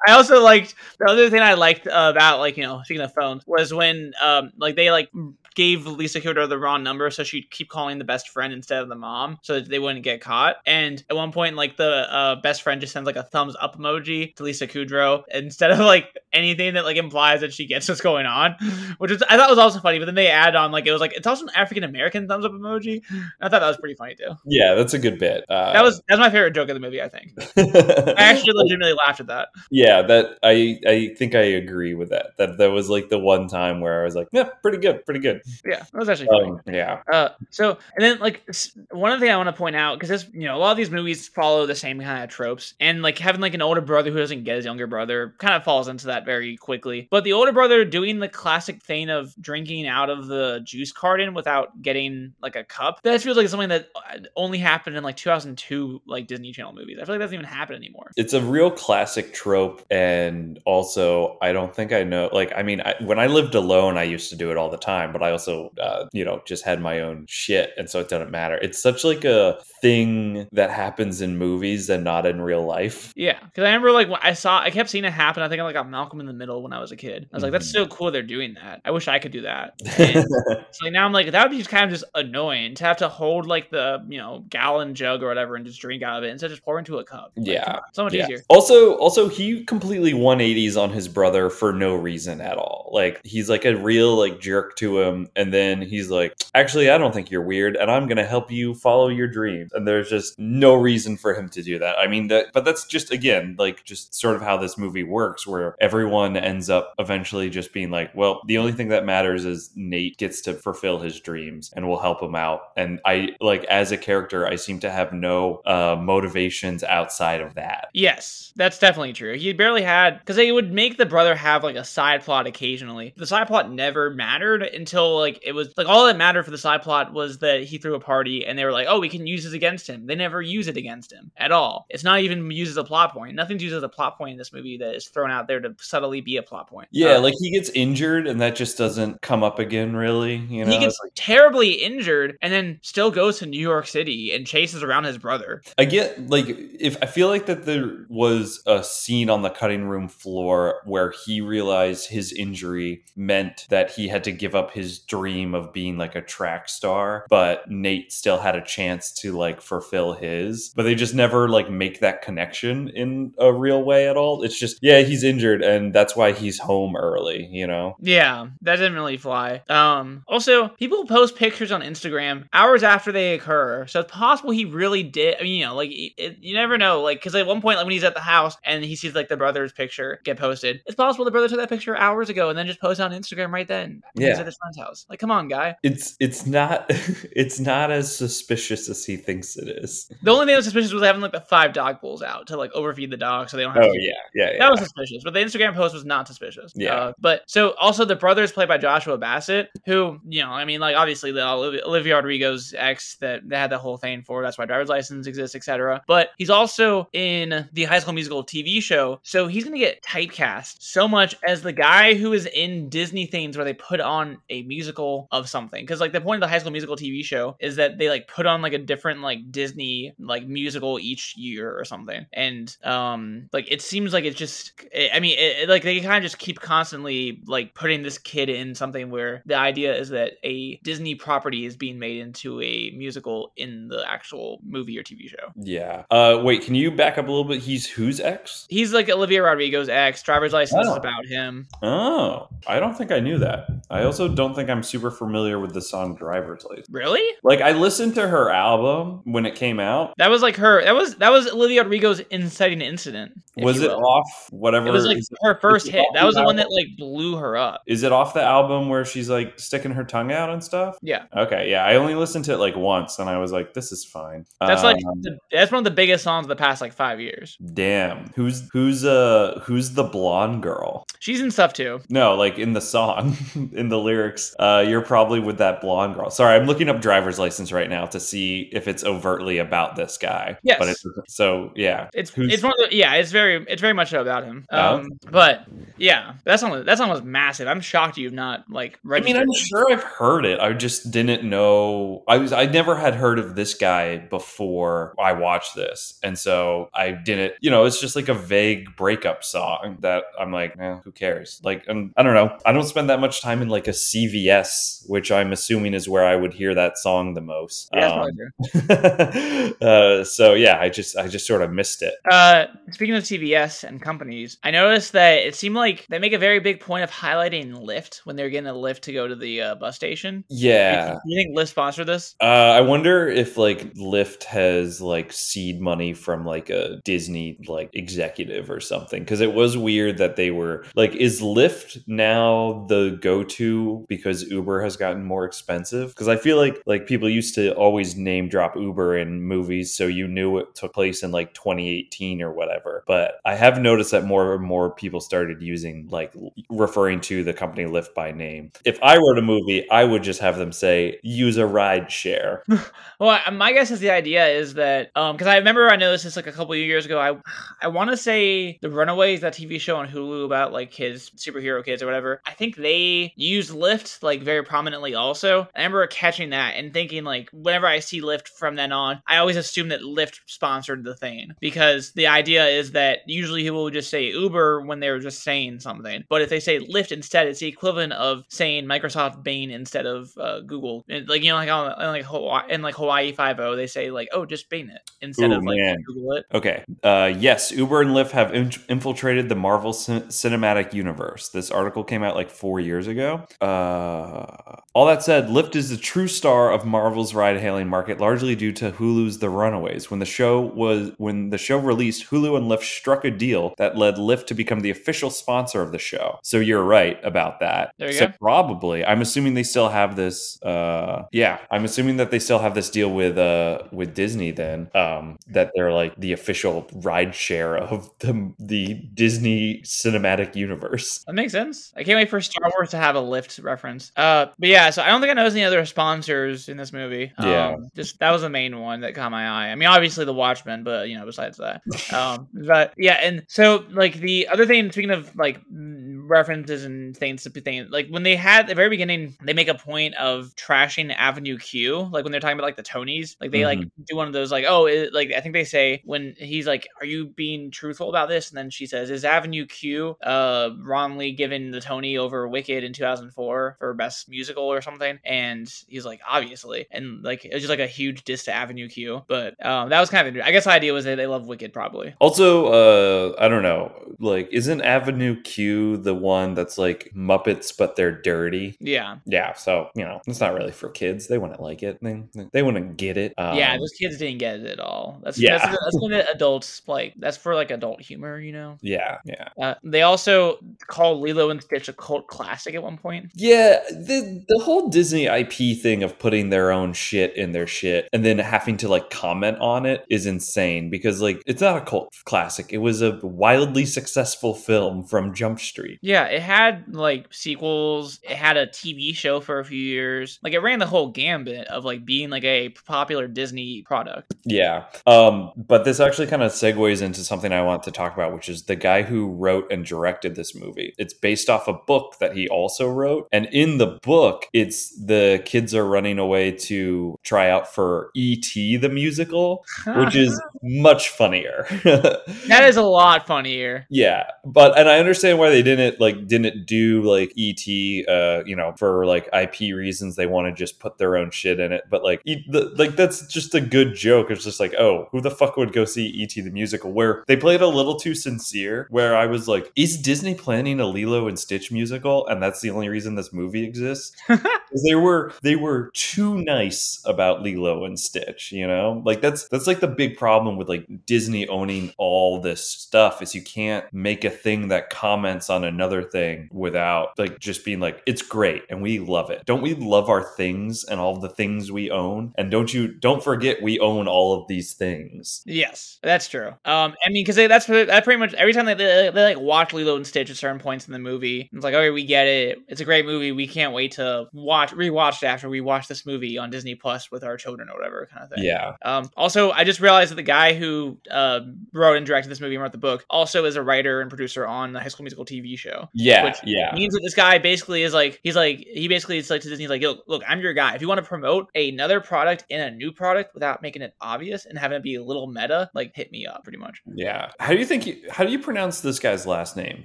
[0.07, 3.45] I also liked the other thing I liked about like you know speaking of phones
[3.47, 5.11] was when um like they like
[5.55, 8.89] gave Lisa Kudrow the wrong number so she'd keep calling the best friend instead of
[8.89, 10.57] the mom so that they wouldn't get caught.
[10.67, 13.79] And at one point, like the uh, best friend just sends like a thumbs up
[13.79, 18.01] emoji to Lisa Kudrow instead of like anything that like implies that she gets what's
[18.01, 18.57] going on,
[18.99, 19.99] which is I thought was also funny.
[19.99, 22.45] But then they add on like it was like it's also an African American thumbs
[22.45, 23.03] up emoji.
[23.41, 24.35] I thought that was pretty funny too.
[24.47, 25.45] yeah, that's a good bit.
[25.49, 27.01] Uh, That was that's my favorite joke of the movie.
[27.03, 29.49] I think I actually legitimately laughed at that.
[29.71, 32.37] yeah, that I I think I agree with that.
[32.39, 35.21] That that was like the one time where I was like, yeah, pretty good, pretty
[35.21, 35.43] good.
[35.65, 36.51] Yeah, that was actually funny.
[36.51, 37.03] Um, yeah.
[37.13, 38.43] Uh, so and then like
[38.91, 40.77] one other thing I want to point out because this you know a lot of
[40.77, 44.11] these movies follow the same kind of tropes and like having like an older brother
[44.11, 47.09] who doesn't get his younger brother kind of falls into that very quickly.
[47.11, 51.35] But the older brother doing the classic thing of drinking out of the juice carton
[51.35, 55.17] without getting like a cup that feels like something that uh, only happened in like
[55.17, 56.99] 2002 like Disney Channel movies.
[57.01, 58.11] I feel like that doesn't even happen anymore.
[58.17, 62.29] It's a real classic trope, and also I don't think I know.
[62.33, 64.77] Like, I mean, I, when I lived alone, I used to do it all the
[64.77, 68.09] time, but I also, uh, you know, just had my own shit, and so it
[68.09, 68.57] doesn't matter.
[68.57, 73.13] It's such like a thing that happens in movies and not in real life.
[73.17, 75.43] Yeah, because I remember like when I saw, I kept seeing it happen.
[75.43, 77.29] I think I like got Malcolm in the Middle when I was a kid.
[77.33, 78.81] I was like, that's so cool they're doing that.
[78.85, 79.75] I wish I could do that.
[79.99, 80.25] And
[80.71, 82.97] so like now I'm like, that would be just kind of just annoying to have
[82.99, 86.25] to hold like the you know gallon jug or whatever and just drink out of
[86.25, 87.33] it instead of just pour into a cup.
[87.37, 88.25] Like, Yeah, so much Yeah.
[88.25, 88.43] easier.
[88.49, 92.91] Also, also he completely 180s on his brother for no reason at all.
[92.93, 96.99] Like he's like a real like jerk to him, and then he's like, "Actually, I
[96.99, 100.39] don't think you're weird, and I'm gonna help you follow your dreams." And there's just
[100.39, 101.97] no reason for him to do that.
[101.99, 105.47] I mean, that, but that's just again like just sort of how this movie works,
[105.47, 109.71] where everyone ends up eventually just being like, "Well, the only thing that matters is
[109.75, 113.93] Nate gets to fulfill his dreams, and we'll help him out." And I like as
[113.93, 117.89] a character, I seem to have no uh, motivations outside of that.
[117.93, 119.37] Yes, that's definitely true.
[119.37, 123.15] He barely had because they would make the brother have like a side plot occasionally.
[123.17, 126.59] The side plot never mattered until like it was like all that mattered for the
[126.59, 129.27] side plot was that he threw a party and they were like, oh, we can
[129.27, 130.07] use this against him.
[130.07, 131.87] They never use it against him at all.
[131.91, 133.35] It's not even used as a plot point.
[133.35, 135.75] Nothing's used as a plot point in this movie that is thrown out there to
[135.79, 136.89] subtly be a plot point.
[136.91, 140.37] Yeah, Uh, like he gets injured and that just doesn't come up again, really.
[140.37, 144.33] You know, he gets like- terribly injured and then still goes to New York City
[144.35, 145.63] and chases around his brother.
[145.79, 149.85] I get like if I feel like that there was a scene on the cutting
[149.85, 154.99] room floor where he realized his injury meant that he had to give up his
[155.07, 159.61] dream of being like a track star, but Nate still had a chance to like
[159.61, 160.73] fulfill his.
[160.75, 164.43] But they just never like make that connection in a real way at all.
[164.43, 167.97] It's just yeah, he's injured and that's why he's home early, you know.
[168.01, 169.63] Yeah, that didn't really fly.
[169.69, 174.65] Um, also, people post pictures on Instagram hours after they occur, so it's possible he
[174.65, 175.37] really did.
[175.39, 177.87] I mean, you know, like it, you never know, like because at one point, like
[177.87, 180.95] when he's at the house and he sees like the brother's picture get posted, it's
[180.95, 183.69] possible the brother took that picture hours ago and then just posted on Instagram right
[183.69, 184.03] then.
[184.15, 184.37] Yeah.
[184.85, 185.07] At his friend's house.
[185.09, 185.77] Like, come on, guy.
[185.83, 190.11] It's it's not it's not as suspicious as he thinks it is.
[190.23, 192.57] The only thing that was suspicious was having like the five dog bowls out to
[192.57, 194.01] like overfeed the dog so they don't have Oh to.
[194.01, 194.59] yeah, yeah, yeah.
[194.59, 196.73] That was suspicious, but the Instagram post was not suspicious.
[196.75, 196.95] Yeah.
[196.95, 200.65] Uh, but so also the brother is played by Joshua Bassett, who you know, I
[200.65, 204.43] mean, like obviously the Olivia, Olivia Rodrigo's ex that they had the whole thing for.
[204.43, 206.03] That's why driver's license exists, etc.
[206.07, 210.77] But he's also in the High School Musical TV show, so he's gonna get typecast
[210.81, 214.63] so much as the guy who is in Disney things where they put on a
[214.75, 215.83] musical of something.
[215.85, 218.29] Because like the point of the High School Musical TV show is that they like
[218.29, 223.49] put on like a different like Disney like musical each year or something, and um
[223.53, 224.73] like it seems like it's just
[225.13, 228.49] I mean it, it- like they kind of just keep constantly like putting this kid
[228.49, 232.91] in something where the idea is that a Disney property is being made into a
[232.97, 235.53] musical in the actual movie or TV show.
[235.57, 236.05] Yeah.
[236.11, 237.61] Uh, wait, can you back up a little bit?
[237.63, 238.67] He's whose ex?
[238.69, 240.23] He's like Olivia Rodrigo's ex.
[240.23, 240.97] Driver's license is Oh.
[240.97, 241.67] about him.
[241.83, 243.67] Oh, I don't think I knew that.
[243.91, 247.23] I also don't think I'm super familiar with the song "Driver's License." Really?
[247.43, 250.15] Like, I listened to her album when it came out.
[250.19, 250.83] That was like her.
[250.83, 253.33] That was that was Olivia Rodrigo's inciting incident.
[253.57, 254.05] Was it will.
[254.07, 254.89] off whatever?
[254.89, 256.05] It was like her first hit.
[256.15, 257.83] That was the the one that like blew her up.
[257.87, 260.99] is it off the album where she's like sticking her tongue out and stuff?
[261.03, 261.85] Yeah, Okay, yeah.
[261.85, 264.83] I only listened to it like once, and I was like, "This is fine." that's
[264.83, 267.57] like Um, the, that's one of the biggest songs of the past like five years.
[267.73, 268.29] damn.
[268.35, 271.05] Who's who's uh who's the blonde girl?
[271.21, 272.01] She's in stuff too.
[272.11, 273.37] No, like in the song,
[273.73, 276.31] in the lyrics, uh, you're probably with that blonde girl.
[276.31, 280.17] Sorry, I'm looking up driver's license right now to see if it's overtly about this
[280.19, 280.59] guy.
[280.63, 280.79] Yes.
[280.79, 282.09] But it's so yeah.
[282.15, 283.15] It's Who's- it's one of the yeah.
[283.15, 284.65] It's very it's very much about him.
[284.71, 284.97] Oh.
[284.97, 287.69] Um, but yeah, that song was- that song was massive.
[287.69, 289.37] I'm shocked you've not like I mean.
[289.37, 290.59] I'm sure I've heard it.
[290.61, 292.25] I just didn't know.
[292.29, 296.91] I was I never had heard of this guy before I watched this, and so
[296.95, 297.55] I didn't.
[297.61, 301.61] You know, it's just like a vague breakup song that I'm like, eh, who cares?
[301.63, 302.59] Like, and I don't know.
[302.67, 306.25] I don't spend that much time in like a CVS, which I'm assuming is where
[306.25, 307.91] I would hear that song the most.
[307.95, 308.31] Yeah, Um,
[309.81, 312.15] uh, so yeah, I just I just sort of missed it.
[312.31, 316.39] Uh, speaking of CVS and companies, I noticed that it seemed like they make a
[316.39, 319.61] very big point of highlighting Lyft when they're getting a lift to go to the
[319.61, 320.45] uh, bus station.
[320.49, 321.15] Yeah.
[321.15, 322.35] Do you think Lyft sponsored this?
[322.41, 327.91] Uh, I wonder if like Lyft has like seed money from like a Disney like
[327.93, 333.19] executive or something because it was weird that they were like, is Lyft now the
[333.21, 336.11] go-to because Uber has gotten more expensive?
[336.11, 340.07] Because I feel like like people used to always name drop Uber in movies, so
[340.07, 343.05] you knew it took place in like 2018 or whatever.
[343.07, 346.33] But I have noticed that more and more people started using like
[346.71, 348.73] referring to the company Lyft by name.
[348.85, 352.63] If I wrote a movie, I would just have them say use a ride share.
[353.21, 356.37] Well, my guess is the idea is that um because I remember I noticed this
[356.37, 357.21] like a couple years ago.
[357.21, 357.37] I
[357.81, 361.85] I want to say the Runaways, that TV show on Hulu about like kids, superhero
[361.85, 362.43] kids or whatever.
[362.45, 365.15] I think they use Lyft like very prominently.
[365.15, 369.23] Also, I remember catching that and thinking like whenever I see Lyft from then on,
[369.27, 373.85] I always assume that Lyft sponsored the thing because the idea is that usually people
[373.85, 377.47] would just say Uber when they're just saying something, but if they say Lyft instead,
[377.47, 381.05] it's the equivalent of saying Microsoft Bing instead of uh, Google.
[381.09, 383.87] And, like you know, like on in like Hawaii, in like Hawaii Five O, they
[383.87, 385.97] say like, oh, just Bing it instead Ooh, of like man.
[386.07, 386.45] Google it.
[386.53, 386.85] Okay.
[387.03, 391.49] Uh, yes, Uber and Lyft have in- infiltrated the Marvel cin- Cinematic Universe.
[391.49, 393.47] This article came out like four years ago.
[393.61, 398.73] Uh, all that said, Lyft is the true star of Marvel's ride-hailing market, largely due
[398.73, 400.11] to Hulu's The Runaways.
[400.11, 403.97] When the show was when the show released, Hulu and Lyft struck a deal that
[403.97, 406.39] led Lyft to become the official sponsor of the show.
[406.43, 407.95] So you're right about that.
[407.99, 408.35] There you so go.
[408.41, 410.61] probably, I'm assuming they still have this.
[410.63, 414.51] Uh, yeah, I'm assuming that they still have this deal with uh with Disney.
[414.51, 421.25] Then um, that they're like the official ride share of the the Disney cinematic universe.
[421.27, 421.93] That makes sense.
[421.97, 424.13] I can't wait for Star Wars to have a Lyft reference.
[424.17, 427.33] Uh, but yeah, so I don't think I noticed any other sponsors in this movie.
[427.39, 427.69] Yeah.
[427.69, 429.71] Um, just that was the main one that caught my eye.
[429.71, 433.85] I mean, obviously the Watchmen, but you know, besides that, um, but yeah, and so
[433.91, 438.23] like the other thing, speaking of like mm, references and things to things, like when
[438.23, 442.25] they had at the very beginning, they make a point of trashing Avenue Q, like
[442.25, 444.65] when they're talking about like the Tonys, like they like do one of those like,
[444.67, 448.29] oh, it, like I think they say when he's like, are you being truthful about
[448.29, 448.51] this?
[448.51, 452.93] And then she says, is Avenue Q uh wrongly given the Tony over Wicked in
[452.93, 455.19] 2004 for best musical or something?
[455.25, 458.89] And he's like, obviously, and like it was just like a huge diss to Avenue
[458.89, 459.23] Q.
[459.29, 461.73] But um, that was kind of I guess the idea was that they love Wicked
[461.73, 462.15] probably.
[462.19, 467.97] Also, uh, I don't know, like, isn't Avenue Q the one that's like Muppets, but
[467.97, 468.77] they're dirty?
[468.81, 471.27] Yeah, Yeah, so you know, it's not really for kids.
[471.29, 471.99] They wouldn't like it.
[472.03, 472.23] They
[472.53, 473.35] they wouldn't get it.
[473.39, 475.21] Um, yeah, those kids didn't get it at all.
[475.23, 475.59] That's Yeah.
[475.59, 478.79] that's, that's when the adults like that's for like adult humor, you know.
[478.83, 483.31] yeah, yeah, Uh, they also call Lilo and Stitch a cult classic at one point.
[483.35, 483.81] yeah.
[483.91, 488.25] The the whole Disney IP thing of putting their own shit in their shit and
[488.25, 492.13] then having to like comment on it is insane because like it's not a cult
[492.25, 492.73] classic.
[492.73, 495.99] It was a wildly successful film from Jump Street.
[496.05, 498.21] Yeah, it had like sequels.
[498.23, 500.39] It had a TV show for a few years.
[500.43, 504.35] Like it ran the whole gambit of like being like a popular Disney product.
[504.45, 504.85] Yeah.
[505.07, 508.51] Um, but this actually kind of segues into something I want to talk about, which
[508.51, 510.95] is the guy who wrote and directed this movie.
[510.99, 513.27] It's based off a book that he also wrote.
[513.33, 518.77] And in the book, it's the kids are running away to try out for E.T.
[518.77, 521.67] the musical, which is much funnier.
[521.85, 523.87] that is a lot funnier.
[523.89, 528.57] Yeah, but and I understand why they didn't like didn't do like ET, uh, you
[528.57, 530.17] know, for like IP reasons.
[530.17, 531.85] They want to just put their own shit in it.
[531.91, 534.31] But like, e- the, like that's just a good joke.
[534.31, 536.93] It's just like, oh, who the fuck would go see ET the musical?
[536.93, 538.87] Where they played a little too sincere.
[538.91, 542.27] Where I was like, is Disney planning a Lilo and Stitch musical?
[542.29, 544.17] And that's the only reason this movie exists.
[544.85, 549.03] they were they were too nice about Lilo and Stitch, you know?
[549.05, 553.35] Like that's that's like the big problem with like Disney owning all this stuff is
[553.35, 558.03] you can't make a thing that comments on another thing without like just being like
[558.07, 559.45] it's great and we love it.
[559.45, 562.33] Don't we love our things and all the things we own?
[562.37, 565.43] And don't you don't forget we own all of these things.
[565.47, 566.49] Yes, that's true.
[566.65, 569.39] Um, I mean, because that's pretty- that pretty much every time they, they, they like
[569.41, 572.27] watch Lilo and Stitch at certain points in the movie, it's like, okay, we get
[572.27, 572.59] it.
[572.69, 573.33] It's a great movie.
[573.33, 577.11] We can't wait to watch rewatch it after we watch this movie on Disney Plus
[577.11, 578.45] with our children or whatever kind of thing.
[578.45, 578.77] Yeah.
[578.83, 581.41] Um, also, I just realized that the guy who uh,
[581.73, 584.47] wrote and directed this movie and wrote the book also is a writer and producer
[584.47, 585.74] on the High School Musical TV show.
[585.93, 586.25] Yeah.
[586.25, 586.75] Which yeah.
[586.75, 589.65] means that this guy basically is like he's like he basically is like to Disney
[589.65, 592.61] he's like look look I'm your guy if you want to promote another product in
[592.61, 595.95] a new product without making it obvious and having it be a little meta like
[595.95, 597.31] hit me up pretty much Yeah.
[597.39, 599.85] How do you think you, how do you pronounce this guy's last name?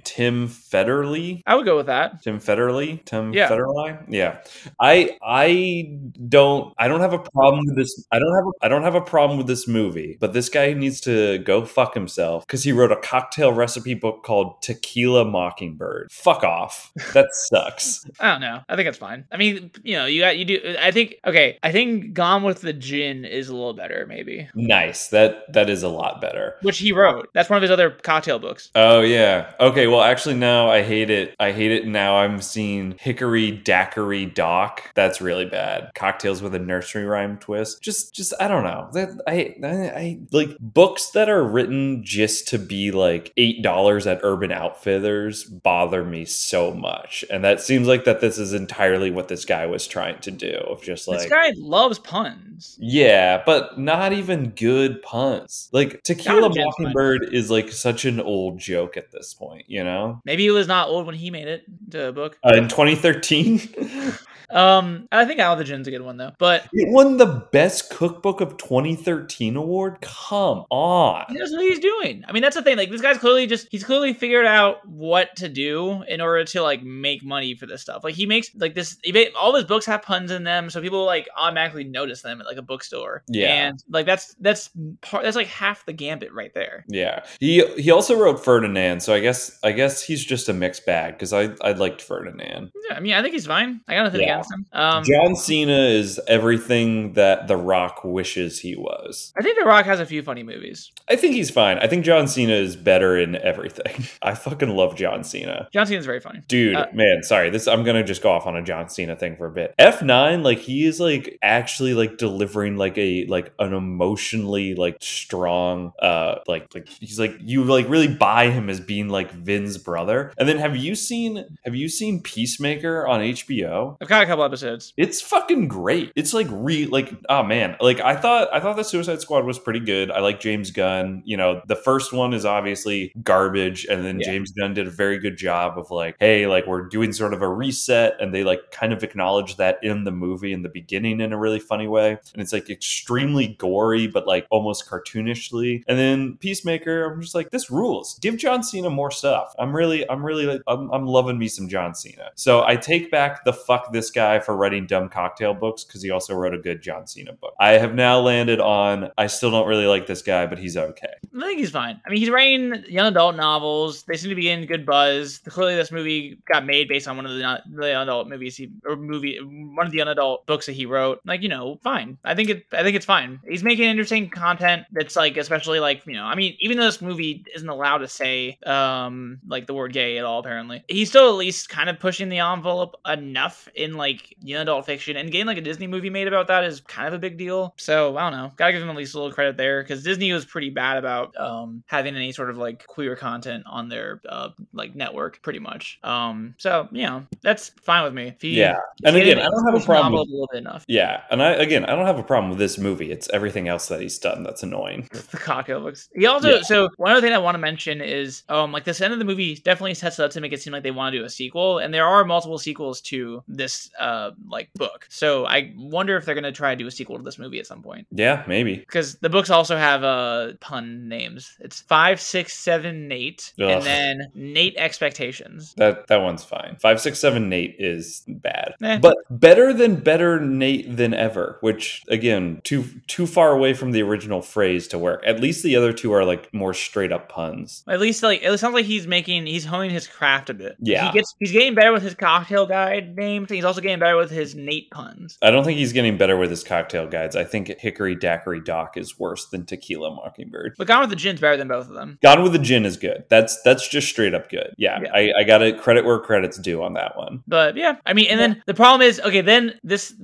[0.04, 1.42] Tim Federle?
[1.46, 3.04] I would go with that Tim Federle?
[3.04, 3.48] Tim Yeah.
[3.48, 4.04] Federle?
[4.08, 4.38] Yeah.
[4.80, 8.04] I I don't I don't have a problem with this.
[8.10, 10.72] I don't have a, I don't have a problem with this movie, but this guy
[10.72, 15.79] needs to go fuck himself because he wrote a cocktail recipe book called Tequila Mockingbird.
[16.10, 16.92] Fuck off.
[17.14, 18.04] That sucks.
[18.18, 20.76] I don't know I think it's fine I mean you know you got you do
[20.80, 25.08] I think okay I think Gone with the Gin is a little better maybe nice.
[25.08, 26.56] That that is a lot better.
[26.62, 29.52] which he wrote that's one of his other cocktail books Oh yeah.
[29.60, 29.86] Okay.
[29.86, 31.34] Well, actually, now I hate it.
[31.38, 31.86] I hate it.
[31.86, 34.90] Now I'm seeing Hickory Daiquiri Dock.
[34.94, 35.90] That's really bad.
[35.94, 37.82] Cocktails with a nursery rhyme twist.
[37.82, 38.88] Just, just I don't know.
[38.92, 44.06] That I, I, I like books that are written just to be like eight dollars
[44.06, 47.24] at Urban Outfitters bother me so much.
[47.30, 50.52] And that seems like that this is entirely what this guy was trying to do.
[50.52, 55.68] Of just like this guy loves puns yeah, but not even good puns.
[55.72, 56.92] Like Tequila Not a gentleman.
[56.92, 60.20] Mockingbird is like such an old joke at this point, you know?
[60.24, 63.58] maybe he was not old when he made it the book Uh, in 2013,
[64.52, 68.56] um I think of a good one though but it won the Best Cookbook of
[68.56, 69.98] 2013 award.
[70.00, 71.26] Come on.
[71.28, 72.24] He knows what he's doing.
[72.26, 72.76] I mean, that's the thing.
[72.76, 76.62] Like, this guy's clearly just, he's clearly figured out what to do in order to,
[76.62, 78.04] like, make money for this stuff.
[78.04, 80.80] Like, he makes, like, this, he ma- all his books have puns in them, so
[80.80, 83.22] people, like, automatically notice them at, like, a bookstore.
[83.28, 83.66] Yeah.
[83.66, 84.70] And, like, that's, that's
[85.02, 86.84] part, that's, like, half the gambit right there.
[86.88, 90.86] Yeah, he he also wrote Ferdinand, so I guess I guess he's just a mixed
[90.86, 92.72] bag because I I liked Ferdinand.
[92.88, 93.80] Yeah, I mean, I think he's fine.
[93.88, 94.39] I got nothing Yeah.
[94.50, 94.66] Him.
[94.72, 99.32] Um, John Cena is everything that The Rock wishes he was.
[99.36, 100.92] I think The Rock has a few funny movies.
[101.08, 101.78] I think he's fine.
[101.78, 104.04] I think John Cena is better in everything.
[104.22, 105.68] I fucking love John Cena.
[105.72, 106.40] John Cena's very funny.
[106.48, 107.50] Dude, Uh, man, sorry.
[107.50, 109.74] This I'm gonna just go off on a John Cena thing for a bit.
[109.78, 115.92] F9, like he is like actually like delivering like a like an emotionally like strong
[116.00, 120.32] uh like like he's like you like really buy him as being like Vin's brother.
[120.38, 123.96] And then have you seen have you seen Peacemaker on HBO?
[124.00, 124.92] I've got a couple episodes.
[124.96, 126.12] It's fucking great.
[126.16, 129.58] It's like re like oh man, like I thought I thought the Suicide Squad was
[129.58, 130.10] pretty good.
[130.10, 131.22] I like James Gunn.
[131.24, 134.30] You know, the first one is obviously garbage, and then Yeah.
[134.30, 137.42] James Gunn did a very good job of like, hey, like we're doing sort of
[137.42, 141.20] a reset, and they like kind of acknowledge that in the movie in the beginning
[141.20, 145.82] in a really funny way, and it's like extremely gory, but like almost cartoonishly.
[145.88, 148.18] And then Peacemaker, I'm just like, this rules.
[148.20, 149.54] Give John Cena more stuff.
[149.58, 152.30] I'm really, I'm really, like, I'm, I'm loving me some John Cena.
[152.34, 156.10] So I take back the fuck this guy for writing dumb cocktail books because he
[156.10, 157.54] also wrote a good John Cena book.
[157.58, 159.10] I have now landed on.
[159.18, 161.12] I still don't really like this guy, but he's okay.
[161.36, 162.00] I think he's fine.
[162.04, 164.02] I mean, he's writing young adult novels.
[164.04, 165.38] They seem to be in good buzz.
[165.46, 168.70] Clearly, this movie got made based on one of the, the young adult movies he
[168.86, 171.20] or movie one of the young adult books that he wrote.
[171.24, 172.18] Like, you know, fine.
[172.24, 172.66] I think it.
[172.72, 173.40] I think it's fine.
[173.48, 177.02] He's making interesting content that's like, especially like, you know, I mean, even though this
[177.02, 181.28] movie isn't allowed to say um like the word gay at all, apparently, he's still
[181.28, 185.16] at least kind of pushing the envelope enough in like young adult fiction.
[185.16, 187.74] And getting like a Disney movie made about that is kind of a big deal.
[187.76, 188.52] So I don't know.
[188.56, 191.36] Gotta give him at least a little credit there because Disney was pretty bad about
[191.38, 195.98] um having any sort of like queer content on their uh like network, pretty much.
[196.02, 198.34] Um, so you know that's fine with me.
[198.40, 200.84] He, Yeah, and again, I don't have a problem with- a little bit enough.
[200.88, 203.10] Yeah, and I again, I don't have a problem with this movie.
[203.10, 205.08] It's everything else that he's done that's annoying.
[205.30, 206.08] the cocktail books.
[206.14, 206.62] He also Yeah.
[206.62, 209.24] so one other thing I want to mention is um like this end of the
[209.24, 211.78] movie definitely sets up to make it seem like they want to do a sequel,
[211.78, 215.06] and there are multiple sequels to this uh like book.
[215.10, 217.66] So I wonder if they're gonna try to do a sequel to this movie at
[217.66, 218.06] some point.
[218.10, 218.76] Yeah, maybe.
[218.76, 221.56] Because the books also have uh pun names.
[221.60, 223.68] It's five, six, seven, Nate, Ugh.
[223.68, 225.74] and then Nate expectations.
[225.76, 226.76] That that one's fine.
[226.80, 228.98] Five six seven Nate is bad, Eh.
[228.98, 231.58] but better than better Nate than ever.
[231.60, 235.22] Which again, too too far away from the original phrase to work.
[235.26, 237.82] At least the other two are like more straight up puns.
[237.88, 240.76] At least like it sounds like he's making he's honing his craft a bit.
[240.80, 241.06] Yeah.
[241.10, 243.50] he gets he's getting better with his cocktail guide names.
[243.50, 245.38] He's also getting better with his Nate puns.
[245.42, 247.36] I don't think he's getting better with his cocktail guides.
[247.36, 250.74] I think Hickory Daiquiri Dock is worse than Tequila Mockingbird.
[250.78, 252.18] But Gone with the Gin's better than both of them.
[252.22, 253.24] Gone with the Gin is good.
[253.28, 254.74] That's that's just straight up good.
[254.76, 255.12] Yeah, Yeah.
[255.12, 257.42] I, I got to credit where credit's due on that one.
[257.46, 260.14] But yeah, I mean, and then the problem is, okay, then this,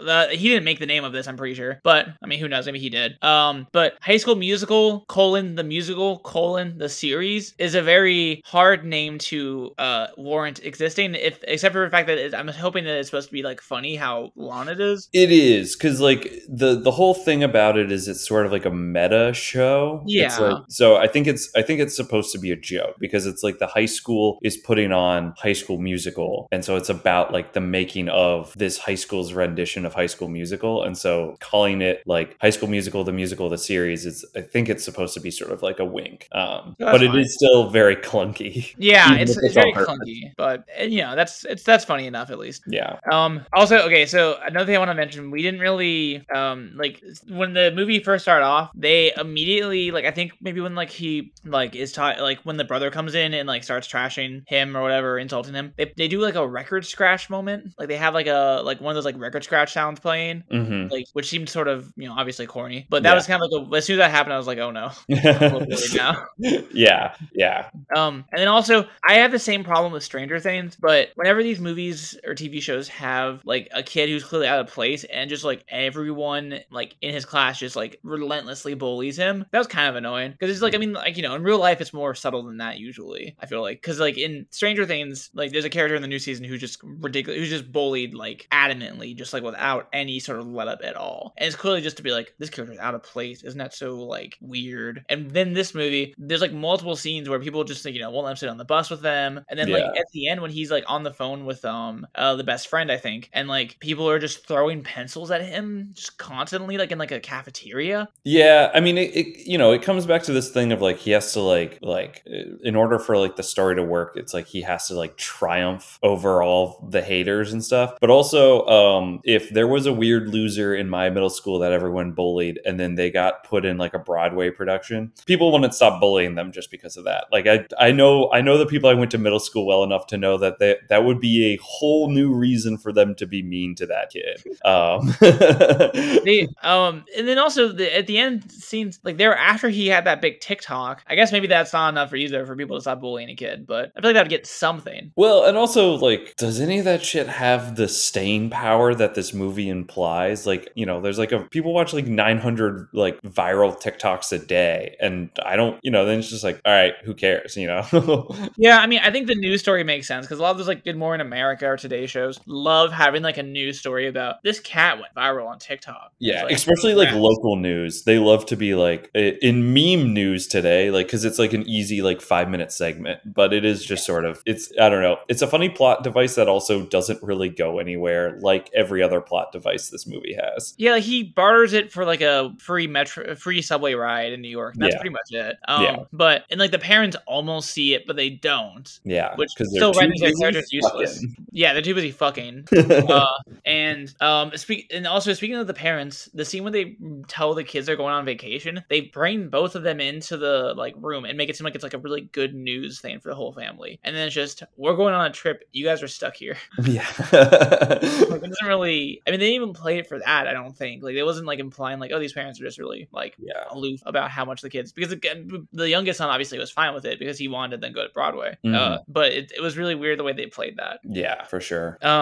[0.00, 1.80] uh, he didn't make the name of this, I'm pretty sure.
[1.82, 2.66] But I mean, who knows?
[2.66, 3.22] Maybe he did.
[3.22, 8.84] Um, but High School Musical colon the musical colon the series is a very hard
[8.84, 12.95] name to uh warrant existing, if except for the fact that it, I'm hoping that
[12.96, 15.08] it's supposed to be like funny how long it is.
[15.12, 18.64] It is because like the the whole thing about it is it's sort of like
[18.64, 20.02] a meta show.
[20.06, 20.44] It's Yeah.
[20.46, 23.42] like- so I think it's I think it's supposed to be a joke because it's
[23.42, 27.52] like the high school is putting on High School Musical, and so it's about like
[27.52, 32.02] the making of this high school's rendition of High School Musical, and so calling it
[32.06, 34.06] like High School Musical, the musical, the series.
[34.06, 37.08] It's I think it's supposed to be sort of like a wink, um, but it
[37.10, 37.18] fine.
[37.20, 38.74] is still very clunky.
[38.78, 42.30] Yeah, it's, it's it's very clunky, but uh, you know that's it's that's funny enough
[42.30, 42.62] at least.
[42.68, 43.44] Yeah, Um.
[43.52, 44.06] Also, okay.
[44.06, 48.00] So another thing I want to mention, we didn't really um like when the movie
[48.02, 52.20] first started off, they immediately like I think maybe when like he like is taught
[52.20, 55.72] like when the brother comes in and like starts trashing him or whatever, insulting him,
[55.76, 57.72] they, they do like a record scratch moment.
[57.78, 60.86] Like they have like a like one of those like record scratch sounds playing, hmm
[60.90, 63.14] like which seemed sort of you know obviously corny, but that Yeah.
[63.14, 64.90] was kind of like a, as soon as that happened, I was like, oh no,
[65.32, 66.26] I'm a little worried now.
[66.72, 67.70] yeah, yeah.
[67.94, 71.60] Um, and then also, I have the same problem with Stranger Things, but whenever these
[71.60, 75.44] movies or TV shows have like a kid who's clearly out of place and just
[75.44, 79.96] like everyone like in his class just like relentlessly bullies him, that was kind of
[79.96, 82.42] annoying because it's like I mean like you know in real life it's more subtle
[82.44, 83.36] than that usually.
[83.40, 86.18] I feel like because like in Stranger Things, like there's a character in the new
[86.18, 90.46] season who's just ridiculous, who's just bullied like adamantly, just like without any sort of
[90.46, 93.02] let up at all, and it's clearly just to be like this character's out of
[93.02, 95.04] place, isn't that so like weird?
[95.08, 98.24] And then this movie, there's like multiple scenes where people just like you know won't
[98.24, 100.50] let him sit on the bus with them, and then like at the end when
[100.50, 103.78] he's like on the phone with um uh the best friend I think, and like
[103.80, 108.08] people are just throwing pencils at him just constantly like in like a cafeteria.
[108.24, 110.98] Yeah, I mean, it, it you know, it comes back to this thing of like
[110.98, 112.22] he has to like like
[112.62, 115.98] in order for like the story to work, it's like he has to like triumph
[116.02, 117.94] over all the haters and stuff.
[118.00, 122.12] But also, um, if there was a weird loser in my middle school that everyone
[122.12, 126.34] bullied, and then they got put in like a Broadway production, people wouldn't stop bullying
[126.34, 127.26] them just because of that.
[127.30, 130.06] Like I I know I know the people I went to middle school well enough
[130.08, 133.42] to know that they, that would be a whole new reason for them to be
[133.42, 134.42] mean to that kid.
[134.64, 139.86] Um, they um and then also the, at the end seems like there after he
[139.86, 141.04] had that big TikTok.
[141.06, 143.66] I guess maybe that's not enough for either for people to stop bullying a kid,
[143.66, 145.12] but I feel like that'd get something.
[145.14, 149.32] Well, and also, like, does any of that shit have the staying power that this
[149.32, 150.46] movie implies?
[150.46, 154.96] like you know there's like a people watch like 900 like viral TikToks a day,
[155.00, 158.28] and I don't you know then it's just like all right, who cares, you know?
[158.56, 160.68] Yeah, I mean, I think the news story makes sense because a lot of those
[160.68, 164.60] like Good Morning America or Today shows love having like a news story about this
[164.60, 166.12] cat went viral on TikTok.
[166.18, 167.20] Yeah, like, especially like crap.
[167.20, 168.04] local news.
[168.04, 172.02] They love to be like in meme news today, like because it's like an easy
[172.02, 175.18] like five minute segment, but it is just sort of it's I don't know.
[175.28, 179.50] It's a funny plot device that also doesn't really go anywhere, like every other plot
[179.52, 180.74] device this movie has.
[180.78, 184.74] Yeah, he barters it for like a free metro, free subway ride in New York.
[184.74, 185.00] And that's Yeah.
[185.00, 185.56] pretty much it.
[185.66, 185.96] Um, Yeah.
[186.12, 189.00] But and like the parents almost see it, but they don't.
[189.04, 191.24] Yeah, Which 'cause they're still renders their characters useless.
[191.50, 192.25] Yeah, they're too busy fucking.
[192.26, 192.68] Fucking.
[193.08, 193.26] uh,
[193.64, 196.96] and um, speak and also speaking of the parents, the scene where they
[197.28, 200.94] tell the kids they're going on vacation, they bring both of them into the like
[200.98, 203.34] room and make it seem like it's like a really good news thing for the
[203.34, 203.98] whole family.
[204.04, 205.64] And then it's just we're going on a trip.
[205.72, 206.56] You guys are stuck here.
[206.84, 207.06] yeah.
[208.26, 209.22] Like, it doesn't really.
[209.26, 210.46] I mean, they didn't even play it for that.
[210.48, 211.02] I don't think.
[211.02, 213.64] Like, it wasn't like implying like, oh, these parents are just really like yeah.
[213.70, 217.04] aloof about how much the kids because again, the youngest son obviously was fine with
[217.04, 218.56] it because he wanted to then go to Broadway.
[218.64, 219.04] Uh, Mhm.
[219.08, 221.00] but it, it was really weird the way they played that.
[221.04, 221.98] Yeah, for sure.
[222.02, 222.15] Um,